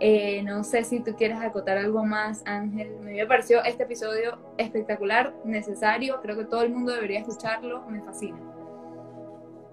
eh, 0.00 0.42
no 0.44 0.62
sé 0.62 0.84
si 0.84 1.00
tú 1.00 1.14
quieres 1.16 1.38
acotar 1.40 1.76
algo 1.76 2.04
más, 2.04 2.42
Ángel. 2.46 3.00
Me 3.00 3.26
pareció 3.26 3.62
este 3.64 3.82
episodio 3.82 4.38
espectacular, 4.56 5.34
necesario. 5.44 6.20
Creo 6.22 6.36
que 6.36 6.44
todo 6.44 6.62
el 6.62 6.70
mundo 6.70 6.92
debería 6.92 7.20
escucharlo. 7.20 7.84
Me 7.88 8.00
fascina. 8.02 8.38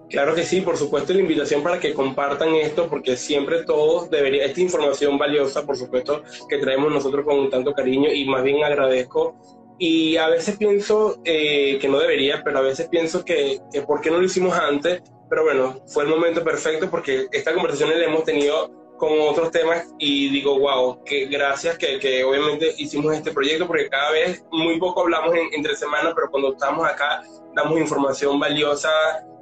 Claro 0.08 0.34
que 0.34 0.44
sí, 0.44 0.60
por 0.60 0.76
supuesto, 0.76 1.12
la 1.12 1.20
invitación 1.20 1.62
para 1.62 1.80
que 1.80 1.92
compartan 1.92 2.54
esto, 2.54 2.88
porque 2.88 3.16
siempre 3.16 3.64
todos 3.64 4.08
deberían, 4.08 4.48
esta 4.48 4.60
información 4.60 5.18
valiosa, 5.18 5.66
por 5.66 5.76
supuesto, 5.76 6.22
que 6.48 6.58
traemos 6.58 6.92
nosotros 6.92 7.24
con 7.24 7.50
tanto 7.50 7.72
cariño 7.72 8.12
y 8.12 8.24
más 8.24 8.44
bien 8.44 8.62
agradezco. 8.62 9.34
Y 9.78 10.16
a 10.16 10.28
veces 10.28 10.56
pienso 10.56 11.20
eh, 11.24 11.78
que 11.80 11.88
no 11.88 11.98
debería, 11.98 12.42
pero 12.44 12.58
a 12.58 12.62
veces 12.62 12.88
pienso 12.88 13.24
que, 13.24 13.60
que 13.72 13.82
por 13.82 14.00
qué 14.00 14.10
no 14.10 14.18
lo 14.18 14.24
hicimos 14.24 14.54
antes, 14.54 15.02
pero 15.28 15.44
bueno, 15.44 15.80
fue 15.86 16.04
el 16.04 16.10
momento 16.10 16.44
perfecto 16.44 16.90
porque 16.90 17.26
esta 17.32 17.52
conversación 17.52 17.90
la 17.90 18.04
hemos 18.04 18.24
tenido 18.24 18.70
con 18.96 19.10
otros 19.20 19.50
temas 19.50 19.86
y 19.98 20.30
digo, 20.30 20.58
wow, 20.58 21.02
que 21.04 21.26
gracias 21.26 21.76
que, 21.76 21.98
que, 21.98 22.24
obviamente 22.24 22.74
hicimos 22.78 23.14
este 23.14 23.32
proyecto 23.32 23.66
porque 23.66 23.88
cada 23.88 24.10
vez 24.12 24.44
muy 24.50 24.78
poco 24.78 25.02
hablamos 25.02 25.34
entre 25.52 25.76
semanas, 25.76 26.12
pero 26.14 26.30
cuando 26.30 26.52
estamos 26.52 26.86
acá 26.86 27.22
damos 27.54 27.78
información 27.78 28.38
valiosa, 28.38 28.90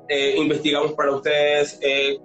eh, 0.08 0.34
investigamos 0.36 0.92
para 0.92 1.12
ustedes, 1.12 1.78
eh, 1.82 2.18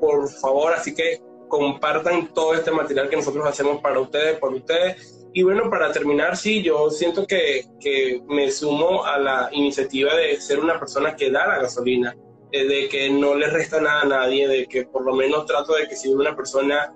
por 0.00 0.28
favor, 0.28 0.74
así 0.74 0.94
que 0.94 1.20
compartan 1.48 2.32
todo 2.32 2.54
este 2.54 2.70
material 2.70 3.08
que 3.08 3.16
nosotros 3.16 3.46
hacemos 3.46 3.80
para 3.80 4.00
ustedes, 4.00 4.38
por 4.38 4.52
ustedes. 4.52 5.26
Y 5.32 5.42
bueno, 5.42 5.68
para 5.68 5.92
terminar, 5.92 6.36
sí, 6.36 6.62
yo 6.62 6.90
siento 6.90 7.26
que, 7.26 7.66
que 7.78 8.22
me 8.26 8.50
sumo 8.50 9.04
a 9.04 9.18
la 9.18 9.48
iniciativa 9.52 10.14
de 10.14 10.40
ser 10.40 10.58
una 10.58 10.78
persona 10.78 11.14
que 11.14 11.30
da 11.30 11.46
la 11.46 11.58
gasolina 11.58 12.16
de 12.52 12.88
que 12.88 13.10
no 13.10 13.34
le 13.34 13.48
resta 13.48 13.80
nada 13.80 14.02
a 14.02 14.06
nadie, 14.06 14.48
de 14.48 14.66
que 14.66 14.84
por 14.84 15.04
lo 15.04 15.14
menos 15.14 15.46
trato 15.46 15.74
de 15.74 15.88
que 15.88 15.96
si 15.96 16.08
una 16.08 16.34
persona 16.34 16.94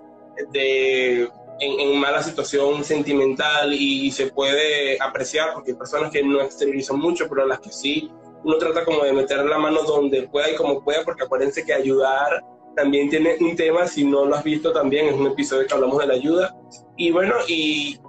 de, 0.51 1.29
en, 1.59 1.99
mala 1.99 2.23
situación 2.23 2.83
sentimental 2.83 3.73
y, 3.73 4.11
se 4.11 4.27
puede 4.27 5.01
apreciar, 5.01 5.53
porque 5.53 5.71
hay 5.71 5.77
personas 5.77 6.11
que 6.11 6.23
no 6.23 6.41
exteriorizan 6.41 6.99
mucho, 6.99 7.27
pero 7.29 7.45
las 7.45 7.59
que 7.59 7.71
sí, 7.71 8.11
uno 8.43 8.57
trata 8.57 8.83
como 8.83 9.03
de 9.03 9.13
meter 9.13 9.45
la 9.45 9.57
mano 9.57 9.83
donde 9.83 10.23
pueda 10.23 10.49
y 10.49 10.55
como 10.55 10.83
pueda, 10.83 11.03
porque 11.03 11.23
acuérdense 11.23 11.63
que 11.63 11.73
ayudar 11.73 12.43
también 12.75 13.09
tiene 13.09 13.35
un 13.39 13.55
tema, 13.55 13.85
si 13.87 14.03
no 14.03 14.25
lo 14.25 14.35
has 14.35 14.43
visto 14.43 14.71
también, 14.71 15.07
es 15.07 15.13
un 15.13 15.27
episodio 15.27 15.67
que 15.67 15.73
hablamos 15.73 15.99
de 15.99 16.07
la 16.07 16.13
ayuda. 16.13 16.55
Y 16.97 17.11
bueno, 17.11 17.35
y 17.47 17.99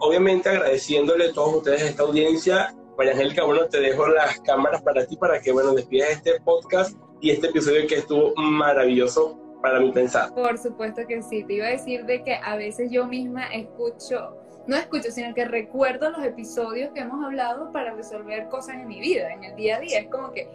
obviamente 0.00 0.48
agradeciéndole 0.48 1.26
a 1.26 1.32
todos 1.32 1.56
ustedes 1.56 1.82
esta 1.82 2.02
audiencia, 2.02 2.74
María 2.98 3.12
Angélica, 3.12 3.44
bueno, 3.44 3.68
te 3.68 3.78
dejo 3.78 4.08
las 4.08 4.40
cámaras 4.40 4.82
para 4.82 5.06
ti 5.06 5.16
para 5.16 5.40
que, 5.40 5.52
bueno, 5.52 5.72
despidas 5.72 6.10
este 6.10 6.40
podcast 6.40 6.98
y 7.20 7.30
este 7.30 7.46
episodio 7.46 7.86
que 7.86 7.94
estuvo 7.94 8.34
maravilloso 8.34 9.38
para 9.62 9.78
mi 9.78 9.92
pensar. 9.92 10.34
Por 10.34 10.58
supuesto 10.58 11.06
que 11.06 11.22
sí, 11.22 11.44
te 11.44 11.54
iba 11.54 11.66
a 11.66 11.70
decir 11.70 12.06
de 12.06 12.24
que 12.24 12.34
a 12.34 12.56
veces 12.56 12.90
yo 12.90 13.06
misma 13.06 13.46
escucho, 13.54 14.36
no 14.66 14.74
escucho, 14.76 15.12
sino 15.12 15.32
que 15.32 15.44
recuerdo 15.44 16.10
los 16.10 16.24
episodios 16.24 16.90
que 16.90 16.98
hemos 16.98 17.24
hablado 17.24 17.70
para 17.70 17.94
resolver 17.94 18.48
cosas 18.48 18.74
en 18.74 18.88
mi 18.88 18.98
vida, 18.98 19.32
en 19.32 19.44
el 19.44 19.54
día 19.54 19.76
a 19.76 19.80
día. 19.80 20.00
Es 20.00 20.08
como 20.08 20.32
que 20.32 20.48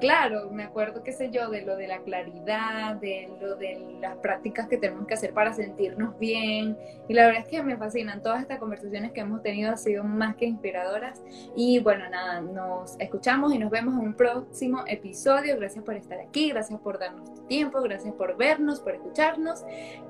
claro, 0.00 0.50
me 0.50 0.64
acuerdo, 0.64 1.02
qué 1.02 1.12
sé 1.12 1.30
yo, 1.30 1.50
de 1.50 1.62
lo 1.62 1.76
de 1.76 1.88
la 1.88 1.98
claridad, 1.98 2.96
de 2.96 3.28
lo 3.40 3.56
de 3.56 3.96
las 4.00 4.16
prácticas 4.16 4.68
que 4.68 4.76
tenemos 4.76 5.06
que 5.06 5.14
hacer 5.14 5.32
para 5.32 5.52
sentirnos 5.52 6.18
bien. 6.18 6.76
Y 7.08 7.14
la 7.14 7.26
verdad 7.26 7.42
es 7.42 7.48
que 7.48 7.62
me 7.62 7.76
fascinan. 7.76 8.22
Todas 8.22 8.42
estas 8.42 8.58
conversaciones 8.58 9.12
que 9.12 9.20
hemos 9.20 9.42
tenido 9.42 9.70
han 9.70 9.78
sido 9.78 10.04
más 10.04 10.36
que 10.36 10.46
inspiradoras. 10.46 11.22
Y 11.56 11.80
bueno, 11.80 12.08
nada, 12.10 12.40
nos 12.40 12.98
escuchamos 12.98 13.52
y 13.54 13.58
nos 13.58 13.70
vemos 13.70 13.94
en 13.94 14.00
un 14.00 14.14
próximo 14.14 14.84
episodio. 14.86 15.56
Gracias 15.56 15.84
por 15.84 15.94
estar 15.94 16.18
aquí, 16.18 16.50
gracias 16.50 16.80
por 16.80 16.98
darnos 16.98 17.34
tu 17.34 17.46
tiempo, 17.46 17.80
gracias 17.82 18.14
por 18.14 18.36
vernos, 18.36 18.80
por 18.80 18.94
escucharnos. 18.94 19.64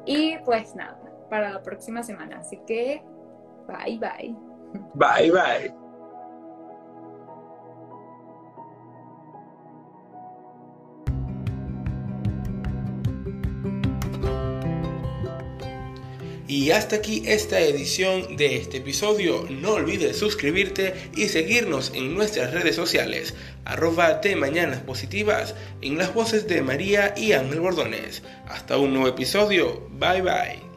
Y 0.05 0.37
pues 0.45 0.75
nada, 0.75 1.01
para 1.31 1.51
la 1.51 1.63
próxima 1.63 2.03
semana. 2.03 2.39
Así 2.39 2.59
que, 2.67 3.03
bye 3.67 3.99
bye. 3.99 4.37
Bye 4.95 5.31
bye. 5.31 5.88
Y 16.49 16.71
hasta 16.71 16.97
aquí 16.97 17.23
esta 17.27 17.61
edición 17.61 18.39
de 18.39 18.57
este 18.57 18.79
episodio. 18.79 19.47
No 19.51 19.75
olvides 19.75 20.17
suscribirte 20.17 20.95
y 21.15 21.29
seguirnos 21.29 21.93
en 21.95 22.15
nuestras 22.15 22.55
redes 22.55 22.75
sociales. 22.75 23.35
Arroba 23.67 24.15
de 24.15 24.35
Mañanas 24.35 24.81
Positivas 24.81 25.55
en 25.83 25.99
las 25.99 26.15
voces 26.15 26.49
de 26.49 26.63
María 26.63 27.13
y 27.15 27.33
Ángel 27.33 27.61
Bordones. 27.61 28.23
Hasta 28.49 28.79
un 28.79 28.95
nuevo 28.95 29.09
episodio. 29.09 29.87
Bye 29.99 30.23
bye. 30.23 30.68